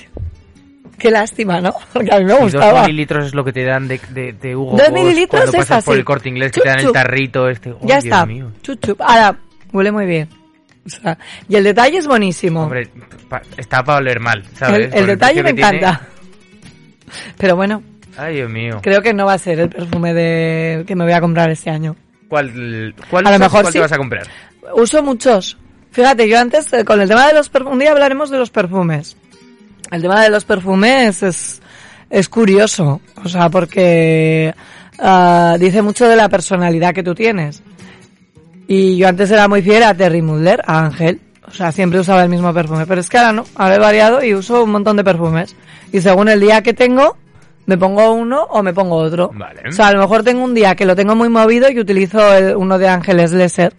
[0.98, 1.74] qué lástima, ¿no?
[1.92, 2.80] Porque a mí me gustaba.
[2.80, 5.66] Dos mililitros es lo que te dan de, de, de Hugo Dos mililitros cuando es
[5.66, 7.74] pasas por el corte inglés que te dan el tarrito este.
[7.82, 8.26] ya está.
[8.62, 9.36] Chup, Ahora,
[9.72, 10.28] huele muy bien.
[10.84, 11.16] O sea,
[11.48, 12.64] y el detalle es buenísimo.
[12.64, 12.88] Hombre,
[13.56, 14.92] está para oler mal, ¿sabes?
[14.92, 16.08] El, detalle me encanta.
[17.38, 17.82] Pero bueno.
[18.16, 18.80] Ay, Dios mío.
[18.82, 21.70] Creo que no va a ser el perfume de que me voy a comprar este
[21.70, 21.96] año.
[22.28, 24.26] ¿Cuál, cuál, a lo mejor te vas a comprar?
[24.74, 25.58] Uso muchos.
[25.90, 28.50] Fíjate, yo antes, eh, con el tema de los perfumes, un día hablaremos de los
[28.50, 29.16] perfumes.
[29.90, 31.60] El tema de los perfumes es,
[32.08, 33.02] es curioso.
[33.22, 34.54] O sea, porque
[34.98, 37.62] uh, dice mucho de la personalidad que tú tienes.
[38.66, 41.20] Y yo antes era muy fiel a Terry Mulder, a Ángel.
[41.46, 42.86] O sea, siempre usaba el mismo perfume.
[42.86, 45.54] Pero es que ahora no, ahora he variado y uso un montón de perfumes.
[45.92, 47.18] Y según el día que tengo,
[47.66, 49.30] me pongo uno o me pongo otro.
[49.34, 49.62] Vale.
[49.68, 52.34] O sea, a lo mejor tengo un día que lo tengo muy movido y utilizo
[52.34, 53.72] el, uno de Ángeles Lesser,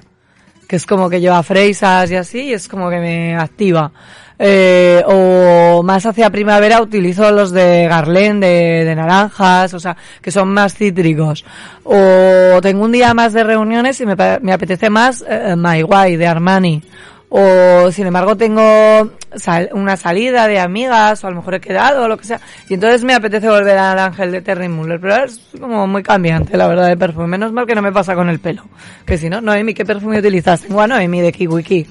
[0.68, 3.92] que es como que lleva freisas y así, y es como que me activa.
[4.40, 10.32] Eh, o más hacia primavera utilizo los de Garlen, de, de, naranjas, o sea, que
[10.32, 11.46] son más cítricos.
[11.84, 16.16] O tengo un día más de reuniones y me, me apetece más eh, My Way
[16.18, 16.82] de Armani.
[17.36, 18.62] O sin embargo tengo
[19.72, 22.40] una salida de amigas o a lo mejor he quedado o lo que sea.
[22.70, 25.00] Y entonces me apetece volver al ángel de Terry Muller.
[25.00, 27.26] Pero es como muy cambiante la verdad de perfume.
[27.26, 28.66] Menos mal que no me pasa con el pelo.
[29.04, 30.62] Que si no, Noemi, ¿qué perfume utilizas?
[30.62, 31.88] Tengo a Noemi de Kiwiki.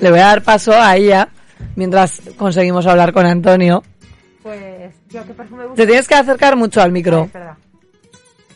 [0.00, 1.28] Le voy a dar paso a ella
[1.76, 3.84] mientras conseguimos hablar con Antonio.
[4.42, 5.74] Pues yo qué perfume uso.
[5.74, 7.26] Te tienes que acercar mucho al micro.
[7.26, 7.56] es verdad.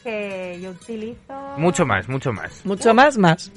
[0.03, 1.35] Que yo utilizo.
[1.57, 2.65] Mucho más, mucho más.
[2.65, 3.53] Mucho más, más.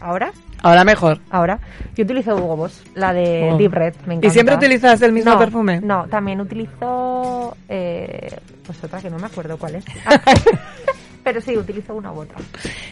[0.00, 0.32] ¿Ahora?
[0.62, 1.18] Ahora mejor.
[1.30, 1.58] Ahora.
[1.96, 3.58] Yo utilizo Hugo Boss, la de Oh.
[3.58, 4.26] Deep Red, me encanta.
[4.28, 5.80] ¿Y siempre utilizas el mismo no, perfume?
[5.80, 7.56] No, también utilizo.
[7.68, 9.84] Eh, pues otra que no me acuerdo cuál es.
[11.24, 12.36] Pero sí, utilizo una u otra.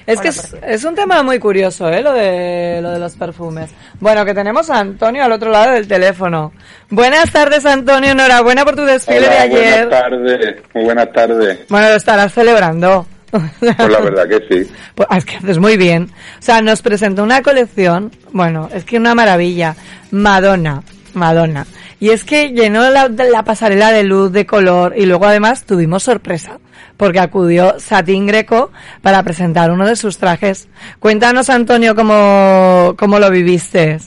[0.06, 2.00] Es que es, un tema muy curioso, ¿eh?
[2.00, 3.70] Lo de, lo de los perfumes.
[3.98, 6.52] Bueno, que tenemos a Antonio al otro lado del teléfono.
[6.90, 8.12] Buenas tardes, Antonio.
[8.12, 9.88] Enhorabuena por tu desfile de ayer.
[9.88, 11.58] Buenas tardes, muy buenas tardes.
[11.68, 13.06] Bueno, lo estarás celebrando.
[13.30, 14.70] Pues la verdad que sí.
[14.94, 16.10] Pues es que haces muy bien.
[16.38, 19.76] O sea, nos presentó una colección, bueno, es que una maravilla.
[20.10, 20.82] Madonna,
[21.14, 21.66] Madonna.
[22.00, 26.02] Y es que llenó la, la pasarela de luz, de color, y luego además tuvimos
[26.02, 26.58] sorpresa,
[26.96, 28.70] porque acudió Satín Greco
[29.02, 30.68] para presentar uno de sus trajes.
[30.98, 33.98] Cuéntanos, Antonio, cómo, cómo lo viviste,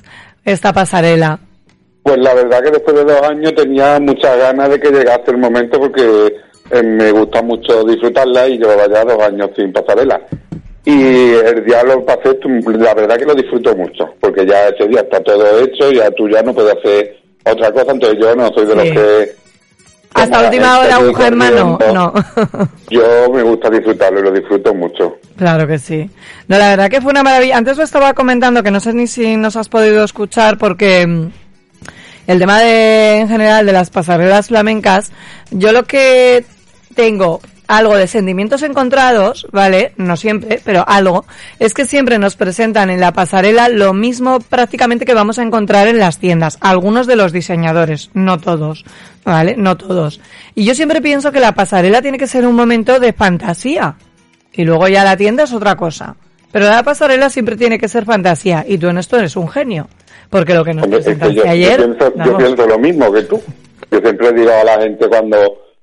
[0.43, 1.39] esta pasarela.
[2.01, 5.37] Pues la verdad que después de dos años tenía muchas ganas de que llegase el
[5.37, 6.35] momento porque
[6.73, 10.19] eh, me gusta mucho disfrutarla y llevaba ya dos años sin pasarela.
[10.85, 14.99] Y el día lo pasé, la verdad que lo disfruto mucho, porque ya ese día
[14.99, 18.65] está todo hecho, ya tú ya no puedes hacer otra cosa, entonces yo no soy
[18.65, 18.91] de los Sí.
[18.91, 19.31] que
[20.13, 22.13] Hasta última hora aguja en mano, no.
[22.89, 25.17] Yo me gusta disfrutarlo y lo disfruto mucho.
[25.37, 26.07] Claro que sí.
[26.47, 27.57] No, la verdad que fue una maravilla.
[27.57, 31.31] Antes lo estaba comentando, que no sé ni si nos has podido escuchar, porque mm,
[32.27, 35.11] el tema de, en general, de las pasarelas flamencas,
[35.49, 36.45] yo lo que
[36.95, 39.93] tengo algo de sentimientos encontrados, ¿vale?
[39.97, 41.25] No siempre, pero algo,
[41.59, 45.87] es que siempre nos presentan en la pasarela lo mismo prácticamente que vamos a encontrar
[45.87, 46.57] en las tiendas.
[46.61, 48.85] Algunos de los diseñadores, no todos,
[49.23, 49.55] ¿vale?
[49.57, 50.19] No todos.
[50.55, 53.95] Y yo siempre pienso que la pasarela tiene que ser un momento de fantasía.
[54.51, 56.15] Y luego ya la tienda es otra cosa.
[56.51, 58.63] Pero la pasarela siempre tiene que ser fantasía.
[58.67, 59.87] Y tú en esto eres un genio.
[60.29, 61.77] Porque lo que nos presentaste yo, yo ayer...
[61.77, 63.41] pienso, yo pienso lo mismo que tú.
[63.89, 65.37] Yo siempre digo a la gente cuando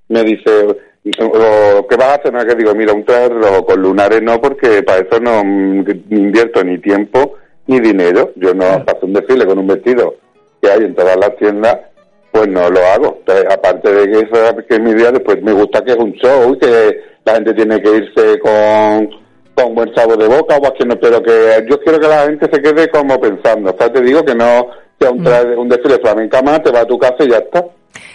[0.08, 2.32] me dice, o, ¿qué vas a hacer?
[2.32, 5.84] No, que digo, mira, un traje rojo con lunares no, porque para eso no mm,
[6.10, 7.34] invierto ni tiempo
[7.66, 8.32] ni dinero.
[8.36, 10.14] Yo no paso un desfile con un vestido
[10.60, 11.76] que hay en todas las tiendas,
[12.32, 13.16] pues no lo hago.
[13.20, 16.12] Entonces, aparte de que eso que es mi día, después me gusta que es un
[16.12, 19.08] show y que la gente tiene que irse con
[19.54, 22.48] con buen sabor de boca o que no, pero que yo quiero que la gente
[22.50, 23.70] se quede como pensando.
[23.70, 26.82] O sea, te digo que no sea un, traje- un desfile flamenca más, te vas
[26.82, 27.66] a tu casa y ya está.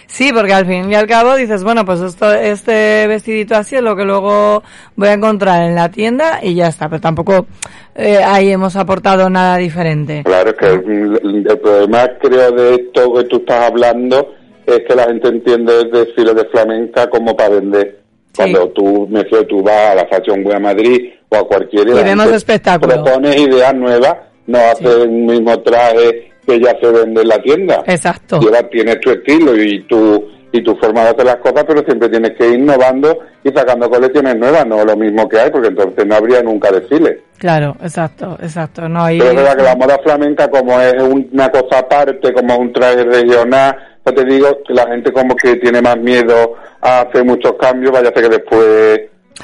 [0.06, 3.82] Sí, porque al fin y al cabo dices, bueno, pues esto, este vestidito así es
[3.82, 4.62] lo que luego
[4.94, 6.88] voy a encontrar en la tienda y ya está.
[6.88, 7.46] Pero tampoco
[7.94, 10.22] eh, ahí hemos aportado nada diferente.
[10.24, 14.34] Claro, es que el, el problema creo de esto que tú estás hablando
[14.66, 18.00] es que la gente entiende el desfile de flamenca como para vender.
[18.32, 18.42] Sí.
[18.42, 21.88] Cuando tú, me fío, tú vas a la Fashion Week a Madrid o a cualquier
[21.88, 23.02] Y vemos gente espectáculo.
[23.02, 27.82] Propones ideas nuevas, no haces el mismo traje que ya se vende en la tienda.
[27.86, 28.38] Exacto.
[28.40, 32.08] Lleva, tienes tu estilo y tu y tu forma de hacer las cosas, pero siempre
[32.08, 36.06] tienes que ir innovando y sacando colecciones nuevas, no lo mismo que hay, porque entonces
[36.06, 37.20] no habría nunca desfile.
[37.36, 38.88] Claro, exacto, exacto.
[38.88, 42.54] No, y, Pero es verdad que la moda flamenca, como es una cosa aparte, como
[42.54, 47.00] es un traje regional, yo te digo la gente como que tiene más miedo a
[47.02, 49.00] hacer muchos cambios, vaya a ser que después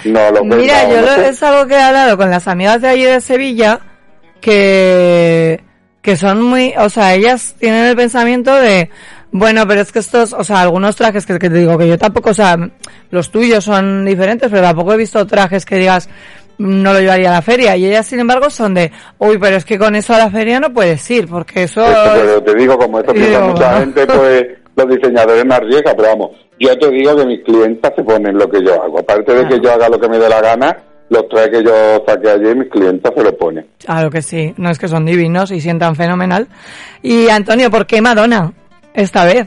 [0.07, 1.29] no lo Mira, yo no lo- sé.
[1.29, 3.81] es algo que he hablado con las amigas de allí de Sevilla,
[4.41, 5.61] que,
[6.03, 8.91] que son muy, o sea, ellas tienen el pensamiento de,
[9.31, 11.97] bueno, pero es que estos, o sea, algunos trajes que, que te digo que yo
[11.97, 12.57] tampoco, o sea,
[13.11, 16.09] los tuyos son diferentes, pero tampoco he visto trajes que digas,
[16.59, 17.77] no lo llevaría a la feria.
[17.77, 20.61] Y ellas, sin embargo, son de, uy, pero es que con eso a la feria
[20.61, 21.85] no puedes ir, porque eso...
[21.85, 23.79] Esto, pero te digo, como esto piensa mucha bueno.
[23.79, 28.03] gente, pues los diseñadores me arriesgan, pero vamos, yo te digo que mis clientas se
[28.03, 28.99] ponen lo que yo hago.
[28.99, 30.77] Aparte de que yo haga lo que me dé la gana,
[31.13, 33.67] los trajes que yo saqué ayer, mis clientas se lo ponen.
[33.85, 36.49] Claro que sí, no es que son divinos y sientan fenomenal.
[37.03, 38.53] Y Antonio, ¿por qué Madonna
[38.95, 39.47] esta vez?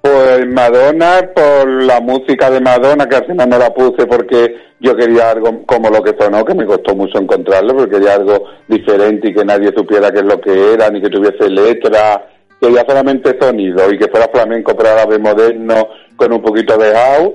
[0.00, 4.96] Pues Madonna, por la música de Madonna, que al final no la puse porque yo
[4.96, 9.28] quería algo como lo que sonó, que me costó mucho encontrarlo, porque quería algo diferente
[9.28, 12.28] y que nadie supiera qué es lo que era, ni que tuviese letra,
[12.60, 17.32] quería solamente sonido y que fuera flamenco, pero vez moderno, con un poquito de house.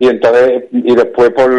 [0.00, 1.52] Y entonces, y después por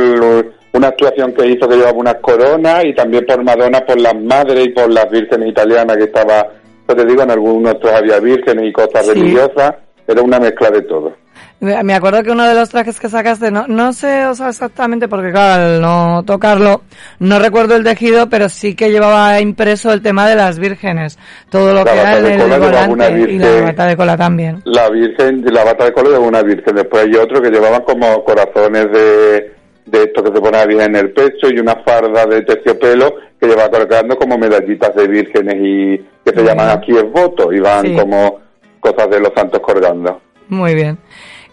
[0.74, 4.66] una actuación que hizo que llevaba unas coronas y también por Madonna, por las madres
[4.66, 6.48] y por las vírgenes italianas que estaba,
[6.90, 9.14] yo te digo, en algunos otros había vírgenes y cosas Sí.
[9.14, 9.76] religiosas,
[10.08, 11.14] era una mezcla de todo.
[11.60, 15.08] Me acuerdo que uno de los trajes que sacaste, no, no sé o sea, exactamente,
[15.08, 16.82] porque claro, al no tocarlo,
[17.20, 21.18] no recuerdo el tejido, pero sí que llevaba impreso el tema de las vírgenes.
[21.50, 23.46] Todo lo La que era bata el, de el cola llevaba una volante y la
[23.48, 23.66] virgen.
[23.66, 24.62] bata de cola también.
[24.66, 26.76] La Virgen, la bata de color de una Virgen.
[26.76, 29.53] Después hay otro que llevaban como corazones de,
[29.86, 33.16] de esto que se pone la Virgen en el pecho y una farda de terciopelo
[33.40, 37.60] que lleva colocando como medallitas de vírgenes y que se llaman aquí es voto y
[37.60, 37.96] van Sí.
[37.96, 38.40] como
[38.80, 40.22] cosas de los santos colgando.
[40.48, 40.98] Muy bien.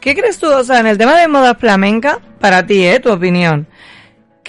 [0.01, 3.13] ¿Qué crees tú, o sea, en el tema de moda flamenca, para ti, eh, tu
[3.13, 3.67] opinión?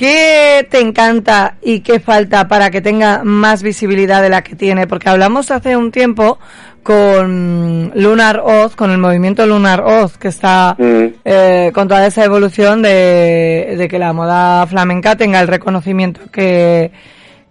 [0.02, 4.88] ¿Qué te encanta y qué falta para que tenga más visibilidad de la que tiene?
[4.88, 6.40] Porque hablamos hace un tiempo
[6.82, 11.06] con Lunar Oz, con el movimiento Lunar Oz, que está Mm.
[11.24, 16.90] eh, con toda esa evolución de, de que la moda flamenca tenga el reconocimiento que,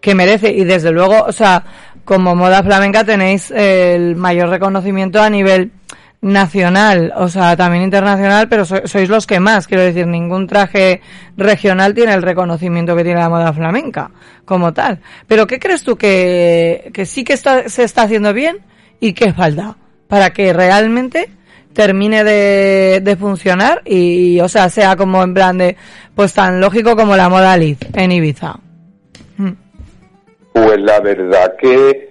[0.00, 0.50] que merece.
[0.50, 1.62] Y desde luego, o sea,
[2.04, 5.70] como moda flamenca tenéis el mayor reconocimiento a nivel
[6.22, 11.00] nacional, o sea, también internacional, pero so- sois los que más, quiero decir, ningún traje
[11.36, 14.10] regional tiene el reconocimiento que tiene la moda flamenca,
[14.44, 15.00] como tal.
[15.26, 18.58] Pero ¿qué crees tú que, que sí que está, se está haciendo bien
[19.00, 19.76] y qué falta
[20.08, 21.30] para que realmente
[21.72, 25.76] termine de, de funcionar y, o sea, sea como en plan de,
[26.14, 28.58] pues tan lógico como la moda Liz en Ibiza?
[29.38, 29.50] Mm.
[30.52, 32.10] Pues la verdad que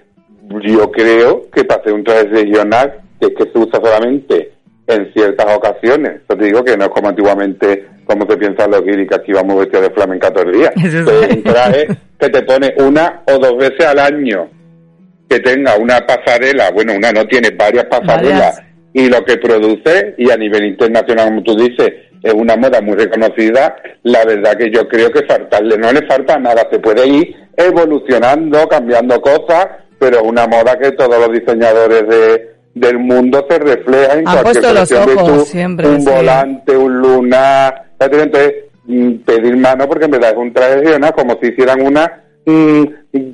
[0.63, 4.53] yo creo que para hacer un traje regional, que es que se usa solamente
[4.87, 6.21] en ciertas ocasiones.
[6.29, 9.31] Yo te digo que no es como antiguamente, como se piensa los guiris, que aquí
[9.31, 10.71] vamos vestidos de flamenca todo el día.
[10.77, 11.35] Sí.
[11.37, 11.87] un traje
[12.19, 14.49] que te pone una o dos veces al año,
[15.29, 18.63] que tenga una pasarela, bueno, una no tiene varias pasarelas, Varias.
[18.93, 21.91] y lo que produce, y a nivel internacional, como tú dices,
[22.23, 26.37] es una moda muy reconocida, la verdad que yo creo que faltarle, no le falta
[26.37, 29.67] nada, se puede ir evolucionando, cambiando cosas,
[29.99, 34.41] pero es una moda que todos los diseñadores de, del mundo se reflejan en Han
[34.41, 34.73] cualquier.
[34.73, 36.09] Ves ojos tú siempre, un sí.
[36.09, 38.53] volante, un lunar, entonces
[38.85, 42.83] mm, pedir mano porque en verdad es un traje regional como si hicieran una mm,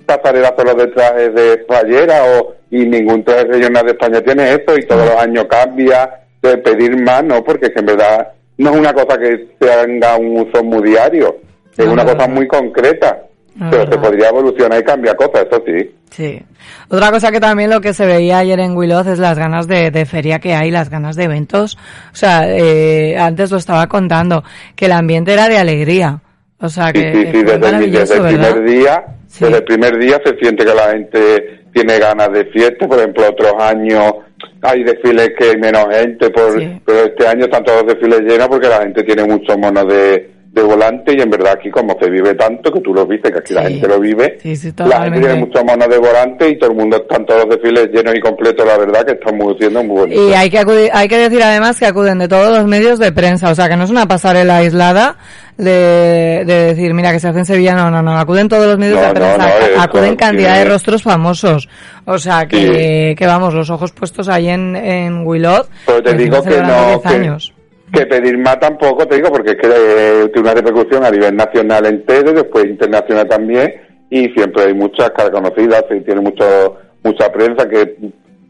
[0.05, 4.77] pasarela solo de trajes de fallera o y ningún traje regional de España tiene eso
[4.77, 6.09] y todos los años cambia
[6.41, 8.27] de pedir mano porque es que en verdad
[8.57, 11.37] no es una cosa que tenga un uso muy diario
[11.77, 13.25] es una cosa muy concreta
[13.57, 16.41] Pero se podría evolucionar y cambiar cosas eso sí Sí.
[16.89, 19.91] Otra cosa que también lo que se veía ayer en Willoz es las ganas de,
[19.91, 21.77] de feria que hay, las ganas de eventos.
[22.13, 24.43] O sea, eh, antes lo estaba contando,
[24.75, 26.21] que el ambiente era de alegría.
[26.59, 29.43] O sea, que, sí, sí, desde, el- primer día, Sí.
[29.43, 33.27] desde el primer día se siente que la gente tiene ganas de fiesta, por ejemplo,
[33.29, 34.13] otros años
[34.61, 36.81] hay desfiles que hay menos gente, por, Sí.
[36.85, 40.31] pero este año están todos los desfiles llenos porque la gente tiene muchos monos de,
[40.55, 43.39] de volante y en verdad aquí como se vive tanto, que tú lo viste, que
[43.39, 46.57] aquí la gente lo vive, Sí, sí, la gente tiene muchos monos de volante y
[46.57, 49.53] todo el mundo están todos los desfiles llenos y completos, la verdad que están muy
[49.59, 50.29] siendo muy bonitos.
[50.29, 53.11] Y hay que acudir- hay que decir además que acuden de todos los medios de
[53.11, 55.17] prensa, o sea que no es una pasarela aislada
[55.57, 58.77] de, de decir, mira que se hace en Sevilla, no, no, no, acuden todos los
[58.77, 59.37] medios No, de prensa,
[59.75, 61.67] no, acuden cantidad de rostros famosos,
[62.05, 66.17] o sea que, que vamos, los ojos puestos ahí en, en Willoth, Pero te que
[66.17, 67.51] digo que no, 10 años.
[67.95, 71.35] Que, pedir más tampoco, te digo, porque es que eh, tiene una repercusión a nivel
[71.35, 73.73] nacional entero, después internacional también,
[74.09, 77.95] y siempre hay muchas caras conocidas, y tiene mucho, mucha prensa que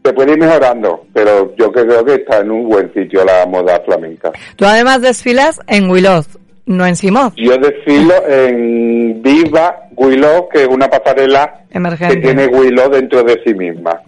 [0.04, 3.80] se puede ir mejorando, pero yo creo que está en un buen sitio la moda
[3.84, 4.30] flamenca.
[4.56, 6.26] Tú además desfilas en Willoth,
[6.66, 12.16] no en Simoz, Yo desfilo en Viva Willow, que es una pasarela emergente.
[12.16, 14.00] que tiene Willow dentro de sí misma,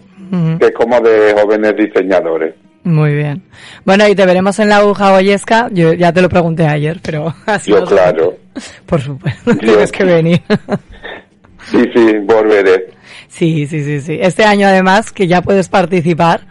[0.59, 2.53] que es como de jóvenes diseñadores.
[2.83, 3.43] Muy bien.
[3.85, 5.67] Bueno, y te veremos en la aguja Goyesca.
[5.71, 8.35] Yo ya te lo pregunté ayer, pero así Yo, claro.
[8.85, 10.41] Por supuesto, Yo- tienes que venir.
[11.69, 12.87] Sí, sí, volveré.
[13.27, 14.17] sí, sí, sí, sí.
[14.19, 16.41] Este año además que ya puedes participar.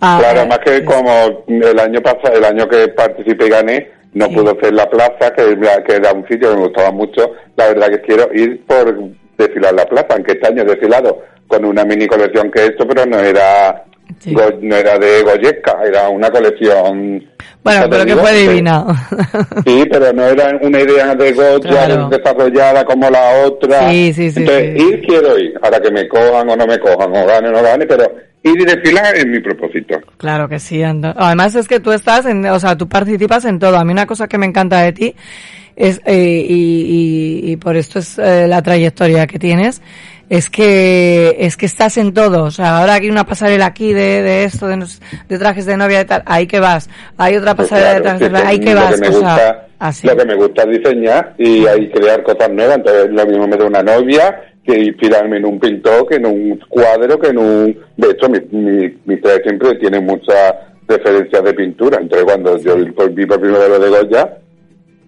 [0.00, 1.10] ah, Claro, más que como
[1.48, 4.34] el año pasado, el año que participé y gané, no Sí.
[4.36, 7.32] pudo ser la plaza, que, que era un sitio que me gustaba mucho.
[7.56, 8.96] La verdad que quiero ir por
[9.36, 13.04] desfilar la plaza, aunque este año he desfilado con una mini colección que esto, pero
[13.04, 13.84] no era
[14.20, 14.34] Sí.
[14.62, 17.24] No era de Goyesca, era una colección.
[17.64, 18.84] Bueno, ¿te pero que fue divina.
[19.66, 22.08] Sí, pero no era una idea de Goya Claro.
[22.08, 23.90] desarrollada como la otra.
[23.90, 24.88] Sí, sí, sí, Entonces, sí.
[24.88, 27.62] ir quiero ir, ahora que me cojan o no me cojan, o gane o no
[27.62, 28.04] gane, pero
[28.42, 30.00] ir y desfilar es mi propósito.
[30.16, 30.80] Claro que sí.
[30.80, 33.76] Ando- Además es que tú estás, en, o sea, tú participas en todo.
[33.76, 35.14] A mí una cosa que me encanta de ti
[35.76, 39.80] es, eh, y, y- y por esto es eh, la trayectoria que tienes,
[40.32, 42.44] es que, es que estás en todo.
[42.44, 44.82] O sea, ahora hay una pasarela aquí de, de esto, de,
[45.28, 46.88] de trajes de novia y tal, ahí que vas.
[47.18, 48.98] Hay otra Pues pasarela de claro, trajes de ahí que lo vas.
[48.98, 50.06] me o sea, gusta, así.
[50.06, 52.76] Lo que me gusta es diseñar y hay crear cosas nuevas.
[52.78, 56.58] Entonces, lo mismo me da una novia que inspirarme en un pintor, que en un
[56.66, 57.78] cuadro, que en un...
[57.98, 60.54] De hecho, mi, mi, mi traje siempre tiene muchas
[60.88, 61.98] referencias de pintura.
[62.00, 64.38] Entonces, cuando yo vi por primera vez lo de Goya,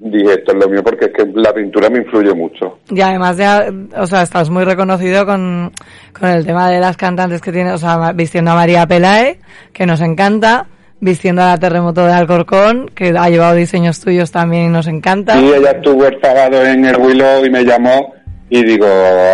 [0.01, 2.79] dije, esto es lo mío porque es que la pintura me influye mucho.
[2.91, 5.73] Y además ya, o sea, estás muy reconocido con,
[6.19, 9.39] con el tema de las cantantes que tienes, o sea, vistiendo a María Pelae,
[9.73, 10.67] que nos encanta,
[11.01, 15.41] vistiendo a la Terremoto de Alcorcón, que ha llevado diseños tuyos también y nos encanta.
[15.41, 18.15] Y ella estuvo el sábado en el Willow y me llamó
[18.51, 18.87] y digo,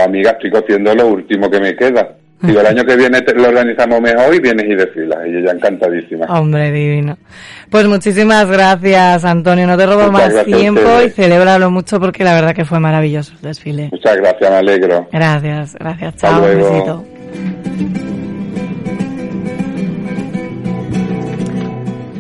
[0.05, 2.17] amiga, estoy cociendo lo último que me queda.
[2.43, 5.19] Digo, el año que viene te- lo organizamos mejor y vienes y desfilas.
[5.27, 6.27] Y ella encantadísima.
[6.27, 7.19] Hombre, divino.
[7.71, 9.67] Pues muchísimas gracias, Antonio.
[9.67, 13.33] No te robo Muchas más tiempo y celébralo mucho porque la verdad que fue maravilloso
[13.37, 13.89] el desfile.
[13.93, 15.09] Muchas gracias, me alegro.
[15.13, 16.15] Gracias, gracias.
[16.15, 17.05] Hasta Chao, un besito.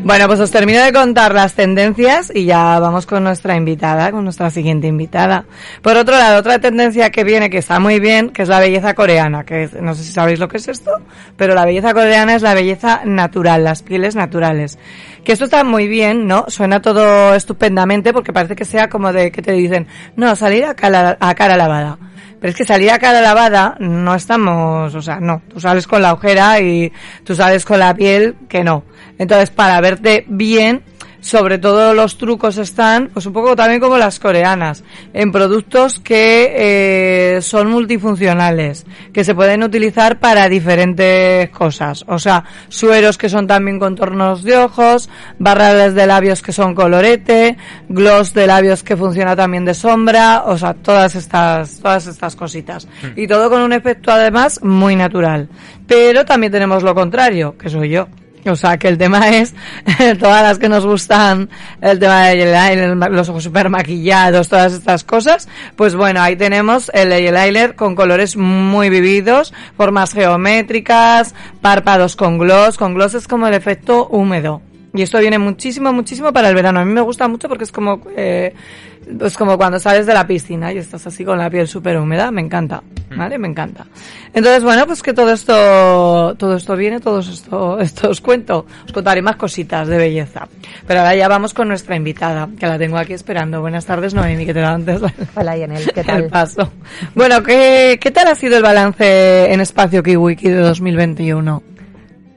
[0.02, 4.24] Bueno, pues os termino de contar las tendencias y ya vamos con nuestra invitada, con
[4.24, 5.44] nuestra siguiente invitada.
[5.82, 8.94] Por otro lado, otra tendencia que viene que está muy bien, que es la belleza
[8.94, 10.90] coreana, que no sé si sabéis lo que es esto,
[11.36, 14.78] pero la belleza coreana es la belleza natural, las pieles naturales.
[15.22, 16.46] Que esto está muy bien, ¿no?
[16.48, 19.86] Suena todo estupendamente porque parece que sea como de que te dicen,
[20.16, 21.98] no, salir a cara, a cara lavada.
[22.40, 25.42] Pero es que salir a cara lavada no estamos, o sea, no.
[25.46, 26.90] Tú sales con la ojera y
[27.22, 28.84] tú sales con la piel que no.
[29.20, 30.82] Entonces, para verte bien,
[31.20, 36.54] sobre todo los trucos están, pues un poco también como las coreanas, en productos que
[36.56, 42.02] eh, son multifuncionales, que se pueden utilizar para diferentes cosas.
[42.08, 47.58] O sea, sueros que son también contornos de ojos, barras de labios que son colorete,
[47.90, 52.88] gloss de labios que funciona también de sombra, o sea, todas estas, todas estas cositas.
[53.16, 55.50] Y todo con un efecto además muy natural.
[55.86, 58.08] Pero también tenemos lo contrario, que soy yo
[58.46, 59.54] O sea, que el tema es,
[60.18, 65.04] todas las que nos gustan, el tema de eyeliner, los ojos super maquillados, todas estas
[65.04, 72.38] cosas, pues bueno, ahí tenemos el eyeliner con colores muy vividos, formas geométricas, párpados con
[72.38, 74.62] gloss, con gloss es como el efecto húmedo.
[74.92, 76.80] Y esto viene muchísimo, muchísimo para el verano.
[76.80, 78.54] A mí me gusta mucho porque es como, eh,
[79.24, 82.30] es como cuando sales de la piscina y estás así con la piel súper húmeda.
[82.30, 82.82] Me encanta,
[83.16, 83.38] ¿vale?
[83.38, 83.86] Me encanta.
[84.32, 88.66] Entonces, bueno, pues que todo esto, todo esto viene, todo esto, esto os cuento.
[88.86, 90.48] Os contaré más cositas de belleza.
[90.86, 93.60] Pero ahora ya vamos con nuestra invitada, que la tengo aquí esperando.
[93.60, 95.00] Buenas tardes, Noemi, que te da antes
[95.34, 96.26] Hola, Yanel, ¿qué el tal?
[96.28, 96.72] paso.
[97.14, 101.62] Bueno, ¿qué, ¿qué tal ha sido el balance en Espacio Kiwiki de 2021?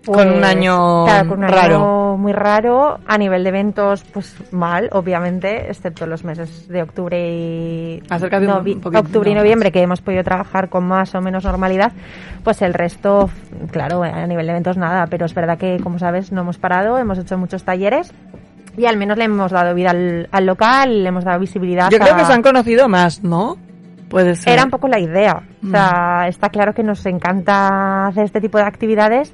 [0.06, 1.76] Con un Pues, año claro, con un raro.
[1.76, 3.00] año muy raro.
[3.08, 8.76] A nivel de eventos, pues mal, obviamente, excepto los meses de octubre y un- novi-
[8.76, 11.92] un poquito octubre y noviembre que hemos podido trabajar con más o menos normalidad.
[12.44, 13.30] Pues el resto,
[13.72, 15.08] claro, a nivel de eventos nada.
[15.08, 18.14] Pero es verdad que, como sabes, no hemos parado, hemos hecho muchos talleres.
[18.76, 21.90] Y al menos le hemos dado vida al, al local, le hemos dado visibilidad.
[21.92, 23.58] Yo creo a- que se han conocido más, ¿no?
[24.10, 24.54] Puede ser.
[24.54, 25.42] era un poco la idea.
[25.64, 25.72] O Mm.
[25.72, 29.34] sea, está claro que nos encanta hacer este tipo de actividades,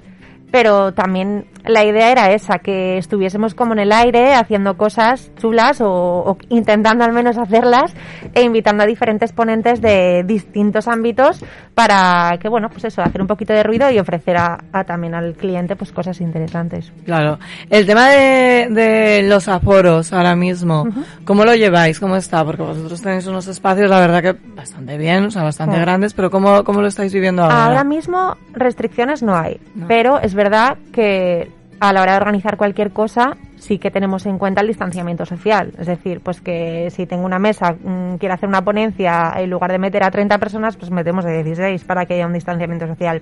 [0.52, 5.82] pero también la idea era esa, que estuviésemos como en el aire haciendo cosas chulas
[5.82, 7.94] o, o intentando al menos hacerlas
[8.34, 11.44] e invitando a diferentes ponentes de distintos ámbitos
[11.76, 15.14] para que, bueno, pues eso, hacer un poquito de ruido y ofrecer a, a también
[15.16, 16.92] al cliente pues cosas interesantes.
[17.06, 17.40] Claro.
[17.70, 20.88] El tema de, de los aforos ahora mismo,
[21.26, 22.00] ¿cómo lo lleváis?
[22.00, 22.44] ¿Cómo está?
[22.44, 25.82] Porque vosotros tenéis unos espacios, la verdad que bastante bien, o sea, bastante Sí.
[25.82, 27.66] grandes, pero ¿cómo, cómo lo estáis viviendo ahora?
[27.66, 29.88] Ahora mismo restricciones no hay, No.
[29.88, 34.38] pero es verdad que a la hora de organizar cualquier cosa sí que tenemos en
[34.38, 35.72] cuenta el distanciamiento social.
[35.78, 39.72] Es decir, pues que si tengo una mesa, mm, quiero hacer una ponencia, en lugar
[39.72, 43.22] de meter a 30 personas, pues metemos de 16 para que haya un distanciamiento social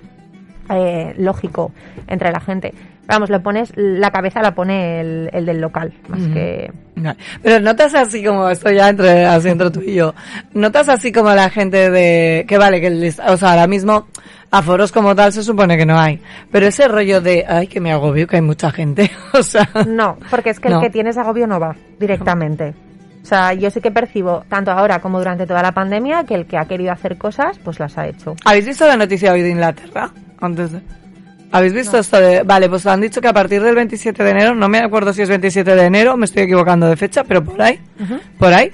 [0.70, 1.72] eh, lógico
[2.06, 2.72] entre la gente.
[3.06, 6.32] Vamos, lo pones, la cabeza la pone el, el del local, más Ujú.
[6.34, 6.70] que...
[6.96, 10.14] No, Pero notas así como, esto ya entre, así entre tú y yo,
[10.52, 14.08] notas así como la gente de, que vale, que, les- o sea, ahora mismo,
[14.50, 16.20] aforos como tal se supone que no hay,
[16.50, 20.16] pero ese rollo de, ay, que me agobio, que hay mucha gente, o sea, No,
[20.30, 20.76] porque es que No.
[20.76, 22.74] el que tienes agobio no va directamente.
[23.22, 26.46] O sea, yo sí que percibo, tanto ahora como durante toda la pandemia, que el
[26.46, 28.34] que ha querido hacer cosas, pues las ha hecho.
[28.44, 30.10] ¿habéis visto la noticia hoy de Inglaterra?
[30.40, 30.80] Antes de...
[31.52, 34.54] ¿Habéis visto esto de, vale, pues han dicho que a partir del 27 de enero,
[34.54, 37.60] no me acuerdo si es 27 de enero, me estoy equivocando de fecha, pero por
[37.60, 37.78] ahí,
[38.38, 38.70] por ahí,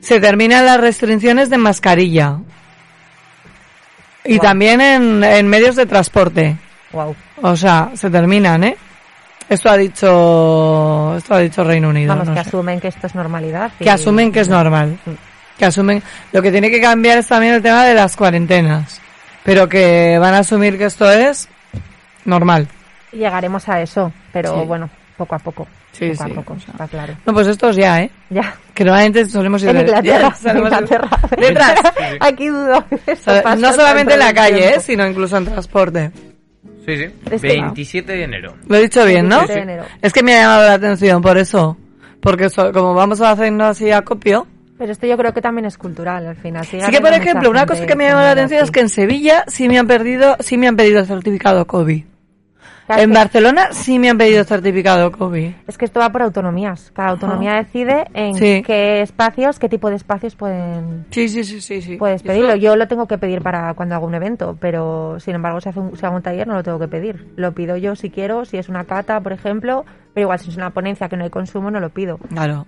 [0.00, 2.38] se terminan las restricciones de mascarilla.
[4.34, 6.56] Y también en, en medios de transporte.
[6.92, 7.14] Wow.
[7.42, 8.76] O sea, se terminan, ¿eh?
[9.48, 12.08] Esto ha dicho, esto ha dicho Reino Unido.
[12.10, 12.48] Vamos, no que sé.
[12.48, 13.70] asumen que esto es normalidad.
[13.80, 14.98] y- Que asumen que es normal.
[15.58, 16.02] Que asumen,
[16.32, 19.00] lo que tiene que cambiar es también el tema de las cuarentenas.
[19.44, 21.48] Pero que van a asumir que esto es
[22.26, 22.68] normal.
[23.12, 24.66] Llegaremos a eso, pero Sí.
[24.66, 25.66] bueno, poco a poco.
[25.92, 26.72] Sí, poco sí, a poco, o sea.
[26.72, 27.14] está claro.
[27.26, 28.10] No, pues estos ya, ¿eh?
[28.30, 28.54] Ya.
[28.72, 31.10] Que normalmente solemos ir En Inglaterra, en solemos ir- Inglaterra.
[31.36, 31.74] Detrás.
[32.20, 32.84] Aquí dudo.
[33.58, 34.80] no solamente en la calle, ¿eh?
[34.80, 36.10] Sino incluso en transporte.
[36.86, 37.04] Sí, sí.
[37.30, 38.54] Es que- 27 de enero.
[38.66, 39.38] Lo he dicho bien, ¿no?
[39.40, 39.84] 27 de enero.
[40.00, 41.76] Es que me ha llamado la atención por eso.
[42.20, 44.46] Porque so- como vamos haciendo así a copio.
[44.78, 46.64] Pero esto yo creo que también es cultural, al final.
[46.64, 48.88] Sí que, por ejemplo, una cosa que me ha llamado la atención es que en
[48.88, 52.04] Sevilla sí me han perdido, sí me han pedido el certificado COVID.
[52.88, 55.50] Claro, En Barcelona sí me han pedido certificado COVID.
[55.66, 56.90] Es que esto va por autonomías.
[56.94, 58.62] Cada autonomía decide en Sí.
[58.66, 61.96] qué espacios, qué tipo de espacios pueden Sí, sí, sí, sí, sí.
[61.96, 62.56] puedes pedirlo.
[62.56, 65.80] Yo lo tengo que pedir para cuando hago un evento, pero sin embargo si, hace
[65.80, 67.28] un, si hago un taller no lo tengo que pedir.
[67.36, 69.84] Lo pido yo si quiero, si es una cata, por ejemplo,
[70.14, 72.16] pero igual si es una ponencia que no hay consumo no lo pido.
[72.30, 72.64] Claro.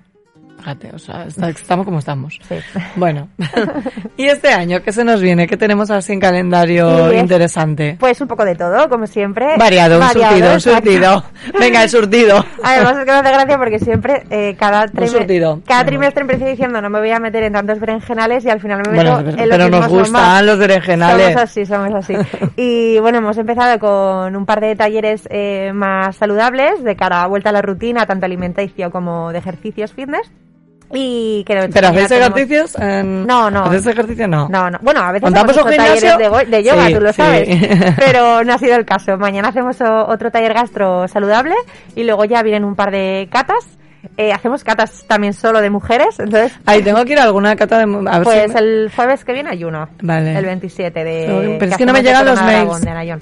[0.61, 2.39] Fíjate, o sea, está- estamos como estamos.
[2.49, 2.57] Sí.
[2.97, 3.29] Bueno.
[4.17, 5.47] ¿Y este año qué se nos viene?
[5.47, 7.97] ¿Qué tenemos así en calendario Y es- interesante?
[7.99, 9.57] Pues un poco de todo, como siempre.
[9.59, 11.25] Variado, un surtido, un surtido.
[11.59, 12.45] Venga, el surtido.
[12.63, 15.61] Además es que me hace gracia porque siempre eh, cada, trime- surtido.
[15.67, 18.83] cada trimestre empiezo diciendo no me voy a meter en tantos berenjenales y al final
[18.85, 21.27] me meto Bueno, en pero, los pero nos gustan los berenjenales.
[21.29, 22.15] Somos así, somos así.
[22.57, 27.27] Y bueno, hemos empezado con un par de talleres eh, más saludables de cara a
[27.27, 30.31] vuelta a la rutina, tanto alimenticio como de ejercicios fitness.
[30.93, 32.77] Y creo que ¿Pero tenemos- ejercicios?
[32.79, 33.27] En...
[33.27, 33.65] No, no.
[33.65, 34.27] ¿Hacéis ejercicio?
[34.27, 34.49] No.
[34.49, 34.79] No, no.
[34.83, 36.19] Bueno, a veces ¿Montamos hemos un hecho talleres
[36.51, 37.17] de, de yoga, Sí, tú lo sí.
[37.17, 37.49] sabes.
[37.97, 39.17] Pero no ha sido el caso.
[39.17, 41.55] Mañana hacemos otro taller gastro saludable
[41.95, 43.65] y luego ya vienen un par de catas.
[44.17, 47.79] Eh, hacemos catas también solo de mujeres, entonces Ahí tengo que ir a alguna cata
[47.79, 47.85] de...
[48.09, 49.89] A ver pues si me- el jueves que viene hay uno.
[50.03, 50.37] Vale.
[50.39, 51.57] El 27 de...
[51.59, 53.21] Pero es que no me hacemos llegan los mails.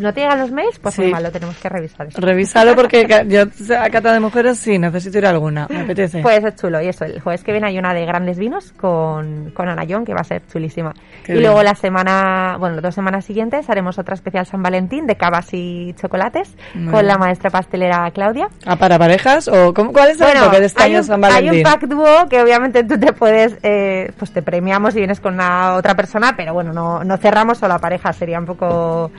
[0.00, 1.02] No te llegan los mails, pues Sí.
[1.02, 2.06] muy mal, lo tenemos que revisar.
[2.08, 2.20] eso.
[2.20, 3.42] Revísalo porque yo
[3.78, 6.20] a cata de mujeres sí, necesito ir a alguna, me apetece.
[6.22, 9.50] Pues es chulo, y eso, el jueves que viene hay una de grandes vinos con,
[9.50, 10.92] con Ana John, que va a ser chulísima.
[11.24, 11.44] Qué y bien.
[11.44, 15.48] luego la semana, bueno, las dos semanas siguientes haremos otra especial San Valentín de cavas
[15.52, 17.06] y chocolates Muy con bien.
[17.06, 18.48] la maestra pastelera Claudia.
[18.66, 19.48] ¿Ah, para parejas?
[19.48, 21.58] ¿O cómo- cuál es el enfoque de este hay año un, San hay Valentín?
[21.58, 25.34] un pack dúo que obviamente tú te puedes, eh, pues te premiamos si vienes con
[25.34, 29.10] una otra persona, pero bueno, no, no cerramos solo a pareja, sería un poco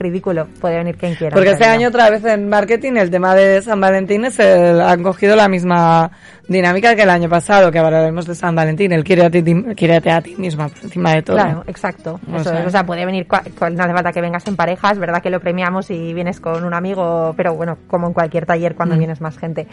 [0.00, 0.48] ridículo.
[0.60, 1.34] Puede venir quien quiera.
[1.34, 5.02] Porque este año otra vez en marketing el tema de San Valentín es el- han
[5.02, 6.10] cogido la misma
[6.48, 9.42] dinámica que el año pasado, que hablaremos de San Valentín, el quiere a ti,
[9.76, 11.36] quiérete a ti misma por encima de todo.
[11.36, 12.18] Claro, exacto.
[12.32, 12.66] O Eso sea- es.
[12.66, 15.40] O sea, puede venir, no hace falta que vengas en pareja, es verdad que lo
[15.40, 18.98] premiamos y vienes con un amigo, pero bueno, como en cualquier taller cuando Mm.
[18.98, 19.66] vienes más gente.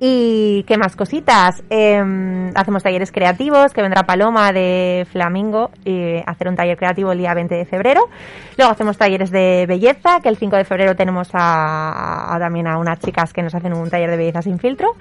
[0.00, 1.62] ¿Y qué más cositas?
[1.70, 7.12] Em, hacemos talleres creativos, que vendrá Paloma de Flamingo y a hacer un taller creativo
[7.12, 8.08] el día 20 de febrero.
[8.56, 12.78] Luego hacemos talleres de belleza, que el 5 de febrero tenemos a, a- también a
[12.78, 14.94] unas chicas que nos hacen un taller de belleza sin filtro.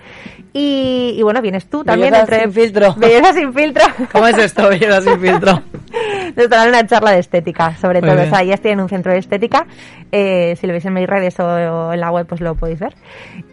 [0.53, 2.11] Y, y bueno, vienes tú también.
[2.11, 2.95] Belleza sin filtro.
[2.97, 3.83] Belleza sin filtro.
[4.11, 5.61] ¿Cómo es esto, belleza sin filtro?
[6.35, 8.17] Nos darán una charla de estética, sobre Muy todo.
[8.19, 8.27] bien.
[8.31, 9.67] O sea, ellas tienen un centro de estética.
[10.11, 12.79] Eh, si lo veis en mis redes o, o en la web, pues lo podéis
[12.79, 12.95] ver.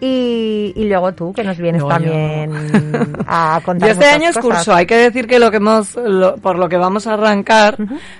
[0.01, 1.89] Y, y luego tú, que nos vienes yo.
[1.89, 2.51] también
[3.27, 4.75] a contar Yo este año es curso.
[4.75, 7.77] Hay que decir que lo que hemos, lo- por lo que vamos a arrancar,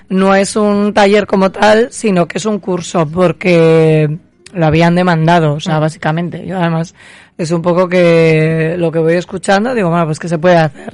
[0.09, 4.17] no es un taller como tal, sino que es un curso, porque
[4.53, 6.45] lo habían demandado, o sea, básicamente.
[6.45, 6.95] Yo además
[7.39, 10.93] es un poco que lo que voy escuchando, digo, bueno, pues que se puede hacer.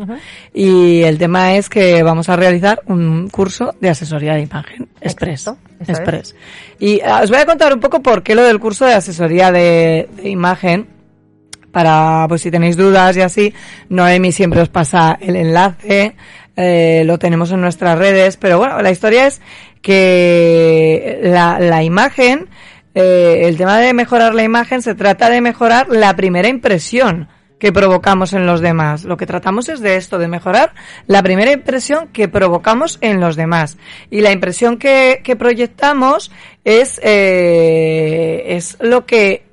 [0.53, 5.49] Y el tema es que vamos a realizar un curso de asesoría de imagen express.
[5.79, 6.35] Express.
[6.79, 9.51] Y ah, os voy a contar un poco por qué lo del curso de asesoría
[9.51, 10.87] de, de imagen
[11.71, 13.53] para pues si tenéis dudas y así,
[13.89, 16.15] Noemi siempre os pasa el enlace,
[16.55, 19.41] eh, lo tenemos en nuestras redes, pero bueno, la historia es
[19.81, 22.49] que la, la imagen,
[22.95, 27.27] eh, el tema de mejorar la imagen se trata de mejorar la primera impresión
[27.59, 29.03] que provocamos en los demás.
[29.03, 30.73] Lo que tratamos es de esto, de mejorar
[31.07, 33.77] la primera impresión que provocamos en los demás.
[34.09, 36.31] Y la impresión que, que proyectamos
[36.63, 39.45] es, eh, es lo que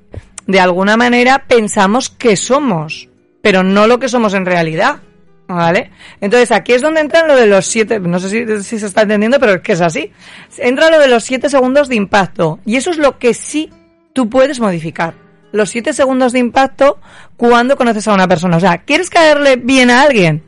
[0.47, 3.09] de alguna manera pensamos que somos,
[3.41, 5.01] pero no lo que somos en realidad.
[5.47, 5.91] ¿Vale?
[6.21, 9.01] Entonces aquí es donde entra lo de los siete, no sé si, si se está
[9.01, 10.11] entendiendo, pero es que es así.
[10.57, 12.59] Entra lo de los siete segundos de impacto.
[12.65, 13.69] Y eso es lo que sí
[14.13, 15.13] tú puedes modificar.
[15.51, 16.99] Los siete segundos de impacto
[17.37, 18.57] cuando conoces a una persona.
[18.57, 20.41] O sea, ¿quieres caerle bien a alguien?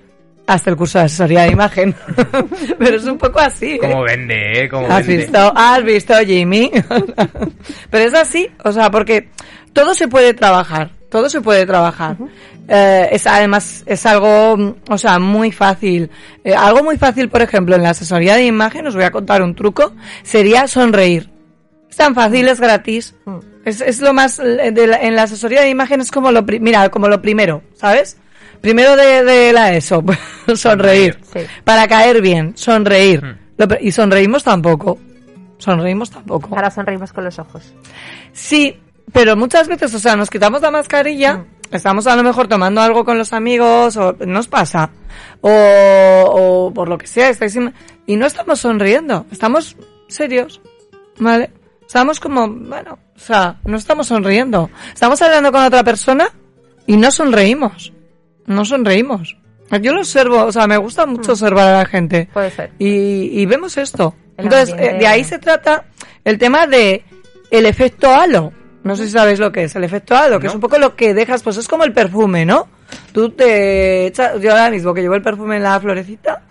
[0.47, 1.95] Hasta el curso de asesoría de imagen.
[2.79, 3.73] pero es un poco así.
[3.73, 3.79] ¿eh?
[3.79, 4.69] Como vende, ¿eh?
[4.69, 5.23] Como ¿Has vende.
[5.23, 5.53] visto?
[5.55, 6.71] ¿Has visto, Jimmy?
[7.89, 9.29] Pero es así, o sea, porque
[9.73, 12.17] todo se puede trabajar, todo se puede trabajar.
[12.67, 16.09] Eh, es además, es algo, mm, o sea, muy fácil.
[16.43, 19.41] Eh, algo muy fácil, por ejemplo, en la asesoría de imagen, os voy a contar
[19.41, 19.93] un truco,
[20.23, 21.29] sería sonreír.
[21.89, 23.15] Es tan fácil, es gratis.
[23.63, 26.43] Es, es lo más, eh, de la- en la asesoría de imagen es como lo,
[26.43, 28.17] mira, como lo primero, ¿sabes?
[28.59, 30.03] Primero de, de la ESO,
[30.55, 31.17] sonreír.
[31.33, 31.39] Sí.
[31.63, 33.21] Para caer bien, sonreír.
[33.57, 34.99] Lo pr- y sonreímos tampoco.
[35.59, 36.53] Sonreímos tampoco.
[36.53, 37.73] Ahora sonreímos con los ojos.
[38.33, 38.77] Sí,
[39.11, 43.05] pero muchas veces, o sea, nos quitamos la mascarilla, estamos a lo mejor tomando algo
[43.05, 44.91] con los amigos, o nos pasa,
[45.41, 45.49] o,
[46.69, 47.57] o por lo que sea, estáis
[48.05, 49.75] y no estamos sonriendo, estamos
[50.07, 50.61] serios,
[51.19, 51.51] ¿vale?
[51.85, 54.69] Estamos como, bueno, o sea, no estamos sonriendo.
[54.91, 56.27] Estamos hablando con otra persona
[56.87, 57.93] y no sonreímos.
[58.47, 59.37] No sonreímos.
[59.81, 62.27] Yo lo observo, o sea, me gusta mucho observar a la gente.
[62.33, 62.71] Puede ser.
[62.79, 64.15] Y, y vemos esto.
[64.37, 64.95] El Entonces, ambiente.
[64.95, 65.85] eh, de ahí se trata
[66.23, 67.03] el tema de
[67.51, 68.51] el efecto halo.
[68.85, 70.49] No sé si sabéis lo que es el efecto halo, que No.
[70.51, 72.67] es un poco lo que dejas, pues es como el perfume, ¿no?
[73.11, 76.43] Tú te echas, yo ahora mismo que llevo el perfume en la florecita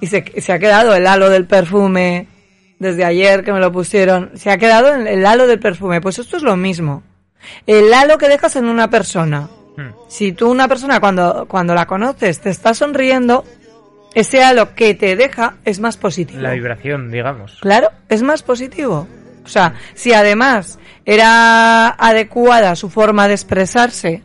[0.00, 2.28] y se, se ha quedado el halo del perfume
[2.78, 6.00] desde ayer que me lo pusieron, se ha quedado el, el halo del perfume.
[6.00, 7.02] Pues esto es lo mismo.
[7.66, 9.48] El halo que dejas en una persona.
[9.76, 9.90] Hmm.
[10.08, 13.44] Si tú una persona cuando, cuando la conoces te está sonriendo,
[14.14, 16.40] ese halo que te deja es más positivo.
[16.42, 17.58] La vibración, digamos.
[17.60, 19.08] Claro, es más positivo.
[19.44, 24.22] O sea, si además era adecuada su forma de expresarse,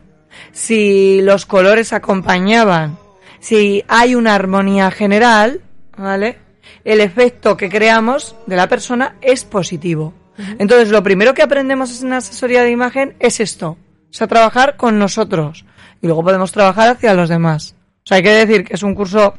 [0.52, 2.98] si los colores acompañaban,
[3.40, 5.60] si hay una armonía general,
[5.96, 6.38] ¿vale?
[6.84, 10.14] El efecto que creamos de la persona es positivo.
[10.58, 13.70] Entonces, lo primero que aprendemos en asesoría de imagen es esto.
[13.70, 15.64] O sea, trabajar con nosotros.
[16.00, 17.74] Y luego podemos trabajar hacia los demás.
[18.04, 19.34] O sea, hay que decir que es un curso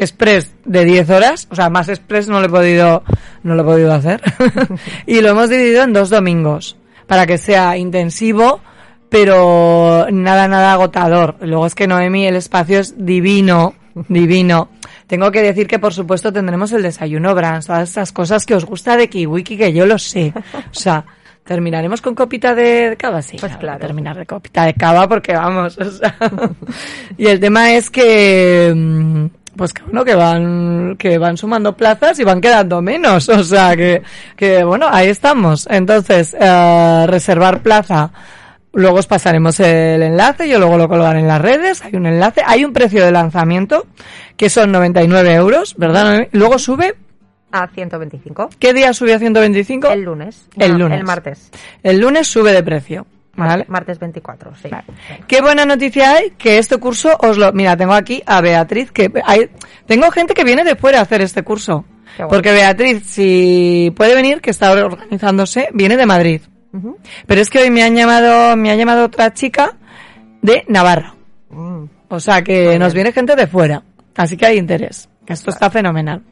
[0.00, 3.04] express de 10 horas, o sea, más express no lo he podido,
[3.42, 4.20] no lo he podido hacer.
[5.06, 6.76] y lo hemos dividido en dos domingos,
[7.06, 8.60] para que sea intensivo,
[9.08, 11.36] pero nada, nada agotador.
[11.40, 13.74] Luego es que Noemi, el espacio es divino,
[14.08, 14.70] divino.
[15.06, 18.64] Tengo que decir que por supuesto tendremos el desayuno brans, todas estas cosas que os
[18.64, 20.32] gusta de Kiwiki, que yo lo sé.
[20.54, 21.04] O sea,
[21.50, 23.22] ¿Terminaremos con copita de cava?
[23.22, 23.80] Sí, Pues claro.
[23.80, 26.16] Terminar de copita de cava porque vamos, o sea.
[27.18, 29.26] y el tema es que, mm,
[29.56, 33.28] pues que bueno, que van, que van sumando plazas y van quedando menos.
[33.40, 34.02] O sea, que,
[34.36, 35.66] que bueno, ahí estamos.
[35.70, 38.10] Entonces, eh, reservar plaza.
[38.72, 42.40] Luego os pasaremos el enlace, yo luego lo colgaré en las redes, hay un enlace,
[42.46, 43.86] hay un precio de lanzamiento
[44.36, 46.28] que son 99 euros, ¿verdad?
[46.30, 46.94] Luego sube,
[47.50, 48.50] A 125.
[48.60, 49.88] ¿qué día sube a 125?
[49.88, 50.46] El lunes.
[50.56, 51.00] El No, lunes.
[51.00, 51.50] El martes.
[51.82, 53.06] El lunes sube de precio,
[53.40, 53.64] Mar- ¿vale?
[53.68, 54.68] Martes 24, sí.
[55.26, 57.52] Qué buena noticia hay que este curso os lo...
[57.52, 59.50] Mira, tengo aquí a Beatriz, que hay...
[59.86, 61.84] Tengo gente que viene de fuera a hacer este curso.
[62.16, 62.28] Guay.
[62.28, 66.40] Porque Beatriz, si puede venir, que está organizándose, viene de Madrid.
[66.72, 66.98] Ujú.
[67.26, 69.76] Pero es que hoy me han llamado, me ha llamado otra chica
[70.42, 71.14] de Navarra.
[71.50, 71.84] Mm.
[72.08, 73.82] O sea que nos viene gente de fuera.
[74.16, 75.08] Así que hay interés.
[75.26, 76.22] Esto está fenomenal.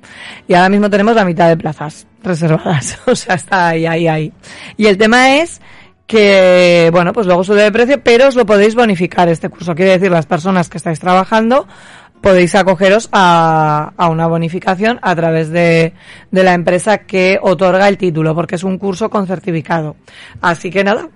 [0.48, 2.98] Y ahora mismo tenemos la mitad de plazas reservadas.
[3.06, 4.32] O sea, está ahí, ahí, ahí.
[4.76, 5.60] Y el tema es
[6.08, 9.74] que, bueno, pues luego sube de precio, pero os lo podéis bonificar este curso.
[9.74, 11.68] Quiere decir, las personas que estáis trabajando
[12.22, 15.92] podéis acogeros a, a una bonificación a través de,
[16.32, 19.96] de la empresa que otorga el título, porque es un curso con certificado.
[20.40, 21.08] Así que nada,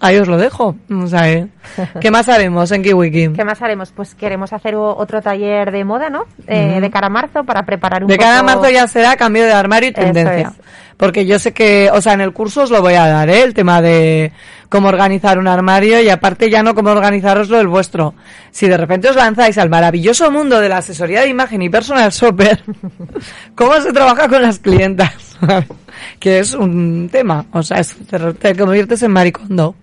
[0.00, 0.76] ahí os lo dejo.
[0.90, 1.48] O sea, eh,
[2.00, 3.32] ¿qué más haremos en KiwiKi?
[3.34, 3.90] ¿Qué más haremos?
[3.90, 6.24] Pues queremos hacer otro taller de moda, ¿no?
[6.46, 8.26] Eh, De cara a marzo para preparar un De poco...
[8.28, 10.52] cada marzo ya será cambio de armario y tendencia.
[10.56, 10.64] es.
[10.96, 13.42] Porque yo sé que, o sea, en el curso os lo voy a dar, ¿eh?
[13.42, 14.32] El tema de
[14.70, 18.14] cómo organizar un armario y aparte ya no cómo organizaroslo el vuestro.
[18.50, 22.10] Si de repente os lanzáis al maravilloso mundo de la asesoría de imagen y personal
[22.10, 22.62] shopper,
[23.54, 25.36] cómo se trabaja con las clientas,
[26.18, 29.74] que es un tema, o sea, es, te, te conviertes en maricondo.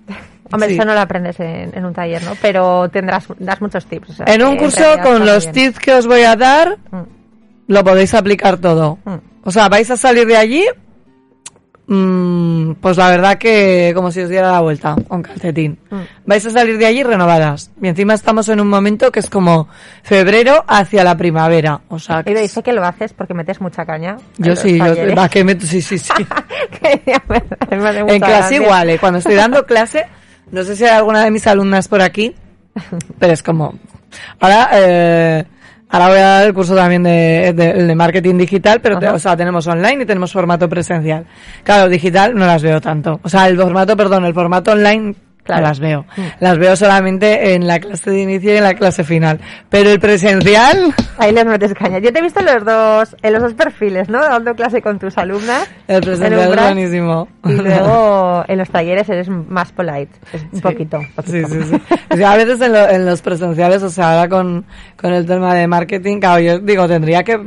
[0.51, 0.76] Hombre, Sí.
[0.76, 2.34] eso no lo aprendes en, en un taller, ¿no?
[2.41, 4.09] Pero tendrás, das muchos tips.
[4.09, 5.53] o sea, En un curso con los bien.
[5.72, 7.01] tips que os voy a dar, Mm.
[7.68, 8.97] lo podéis aplicar todo.
[9.05, 9.16] Mm.
[9.45, 10.64] O sea, vais a salir de allí,
[11.88, 15.77] mm, pues la verdad que como si os diera la vuelta con calcetín.
[15.89, 16.01] Mm.
[16.25, 17.71] Vais a salir de allí renovadas.
[17.81, 19.67] Y encima estamos en un momento que es como
[20.03, 21.81] febrero hacia la primavera.
[21.89, 24.17] O sea, que Y dice que lo haces porque metes mucha caña.
[24.38, 26.11] yo sí, yo, va, que me- sí, sí, sí.
[27.29, 28.57] Me- en clase gracia.
[28.57, 28.97] igual, ¿eh?
[28.99, 30.05] cuando estoy dando clase,
[30.51, 32.36] no sé si hay alguna de mis alumnas por aquí,
[33.19, 33.75] pero es como,
[34.39, 35.45] ahora, eh,
[35.93, 39.07] ahora voy a dar el curso también de, de, el de marketing digital, pero, te-
[39.09, 41.25] o sea, tenemos online y tenemos formato presencial.
[41.63, 43.19] Claro, digital no las veo tanto.
[43.23, 45.63] O sea, el formato, perdón, el formato online Claro.
[45.63, 46.05] las veo.
[46.15, 46.21] Mm.
[46.39, 49.39] Las veo solamente en la clase de inicio y en la clase final.
[49.69, 51.99] Pero el presencial, Ahí les metes caña.
[51.99, 54.19] Yo te he visto en los dos, en los dos perfiles, ¿no?
[54.21, 55.67] Dando clase con tus alumnas.
[55.87, 57.27] el en presencial es buenísimo.
[57.45, 60.09] Y luego en los talleres eres más polite.
[60.31, 60.99] Es un poquito.
[61.25, 61.81] Sí, sí, sí.
[62.09, 64.65] O sea, a veces en, lo- en los presenciales, o sea, ahora con,
[64.97, 67.39] con el tema de marketing, claro, yo digo, tendría que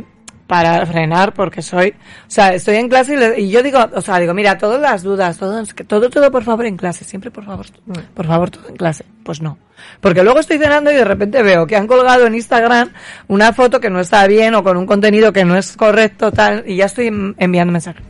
[0.47, 1.95] para frenar porque soy, o
[2.31, 5.03] sea, estoy en clase y, le- y yo digo, o sea, digo, mira, todas las
[5.03, 7.67] dudas, todo, todo, todo por favor en clase, siempre por favor,
[8.15, 9.05] por favor todo en clase.
[9.25, 9.59] Pues no.
[10.01, 12.91] Porque luego estoy cenando y de repente veo que han colgado en Instagram
[13.29, 16.63] una foto que no está bien o con un contenido que no es correcto, tal,
[16.67, 18.03] y ya estoy en- enviando mensajes.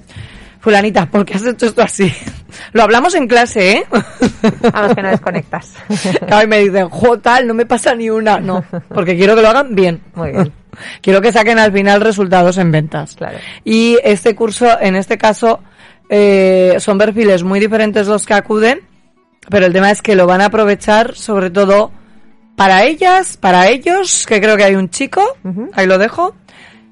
[0.61, 2.13] Fulanita, ¿por qué has hecho esto así?
[2.73, 3.85] Lo hablamos en clase, ¿eh?
[4.73, 5.75] A los que no desconectas.
[6.27, 8.41] Claro, y me dicen, jo, tal, no me pasa ni una.
[8.41, 10.01] No, porque quiero que lo hagan bien.
[10.15, 10.53] Muy bien.
[11.01, 13.15] Quiero que saquen al final resultados en ventas.
[13.17, 13.39] Claro.
[13.65, 15.61] Y este curso, en este caso,
[16.09, 18.81] eh, son perfiles muy diferentes los que acuden,
[19.49, 21.91] pero el tema es que lo van a aprovechar sobre todo
[22.57, 25.23] para ellas, para ellos, que creo que hay un chico,
[25.75, 26.35] ahí lo dejo,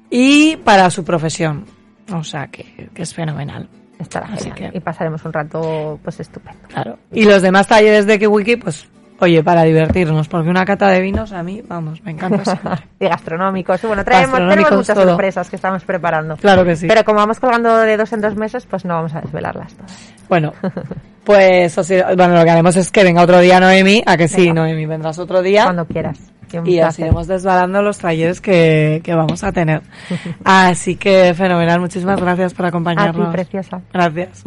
[0.09, 1.65] y para su profesión.
[2.13, 3.67] O sea, que, que es fenomenal.
[3.97, 4.55] Estará genial.
[4.71, 6.59] que- Y pasaremos un rato, pues estupendo.
[6.67, 6.99] Claro.
[7.11, 8.87] Y los demás talleres de KiWiki, pues,
[9.19, 12.87] oye, para divertirnos, porque una cata de vinos a mí, vamos, me encanta siempre.
[12.99, 13.81] Y gastronómicos.
[13.83, 15.07] Bueno, traemos, tenemos muchas todo.
[15.09, 16.37] sorpresas que estamos preparando.
[16.37, 16.87] Claro que sí.
[16.87, 20.13] Pero como vamos colgando de dos en dos meses, pues no vamos a desvelarlas todas.
[20.29, 20.53] Bueno,
[21.23, 21.75] pues,
[22.15, 24.61] bueno, lo que haremos es que venga otro día Noemi, a que sí, Venga.
[24.61, 25.63] Noemi, vendrás otro día.
[25.65, 26.19] Cuando quieras.
[26.63, 29.81] Y así iremos desbalando los talleres que, que vamos a tener.
[30.45, 33.33] Así que fenomenal, muchísimas gracias por A ti, acompañarnos.
[33.33, 33.81] preciosa.
[33.91, 34.43] Gracias.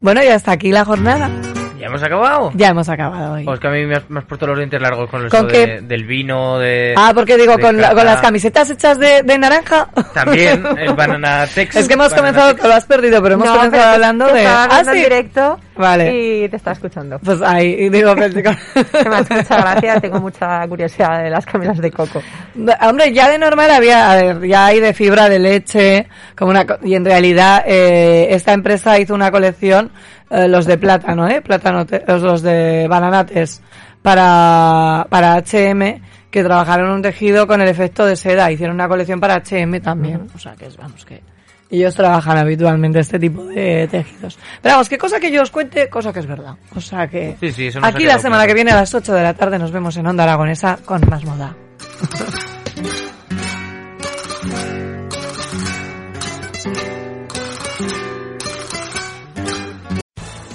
[0.00, 1.30] Bueno, y hasta aquí la jornada.
[1.78, 2.50] ¿Ya hemos acabado?
[2.54, 3.44] Ya hemos acabado hoy.
[3.44, 5.46] Pues que a mí me has, me has puesto los dientes largos con, ¿Con eso
[5.46, 5.66] qué?
[5.66, 6.94] de- del vino, de...
[6.96, 9.88] Ah, porque digo, de con, la- con las camisetas hechas de, de naranja.
[10.14, 11.76] También, el Banana Tex.
[11.76, 12.60] Es que hemos comenzado, Tex.
[12.62, 14.38] que lo has perdido, pero hemos No, comenzado pero hablando te de...
[14.44, 14.98] estaba Ah, sí.
[14.98, 16.44] directo Vale.
[16.44, 17.18] y te estaba escuchando.
[17.20, 18.50] Pues ahí, y digo, pues, digo-
[19.02, 22.20] Que me ha hecho mucha gracia, tengo mucha curiosidad de las camisas de coco.
[22.82, 26.66] Hombre, ya de normal había, a ver, ya hay de fibra de leche, como una,
[26.66, 29.90] co- y en realidad, eh, esta empresa hizo una colección,
[30.30, 33.62] eh, los de plátano, eh, plátano, los de bananates,
[34.02, 36.00] para, para H&M,
[36.30, 40.28] que trabajaron un tejido con el efecto de seda, hicieron una colección para H&M también,
[40.34, 41.22] o sea que es, vamos, que,
[41.70, 44.38] ellos trabajan habitualmente este tipo de tejidos.
[44.62, 46.54] Pero vamos, qué cosa que yo os cuente, cosa que es verdad.
[46.74, 48.48] O sea que Sí, sí, aquí la semana claro.
[48.48, 51.24] que viene a las 8 de la tarde nos vemos en Onda Aragonesa con más
[51.24, 51.54] moda.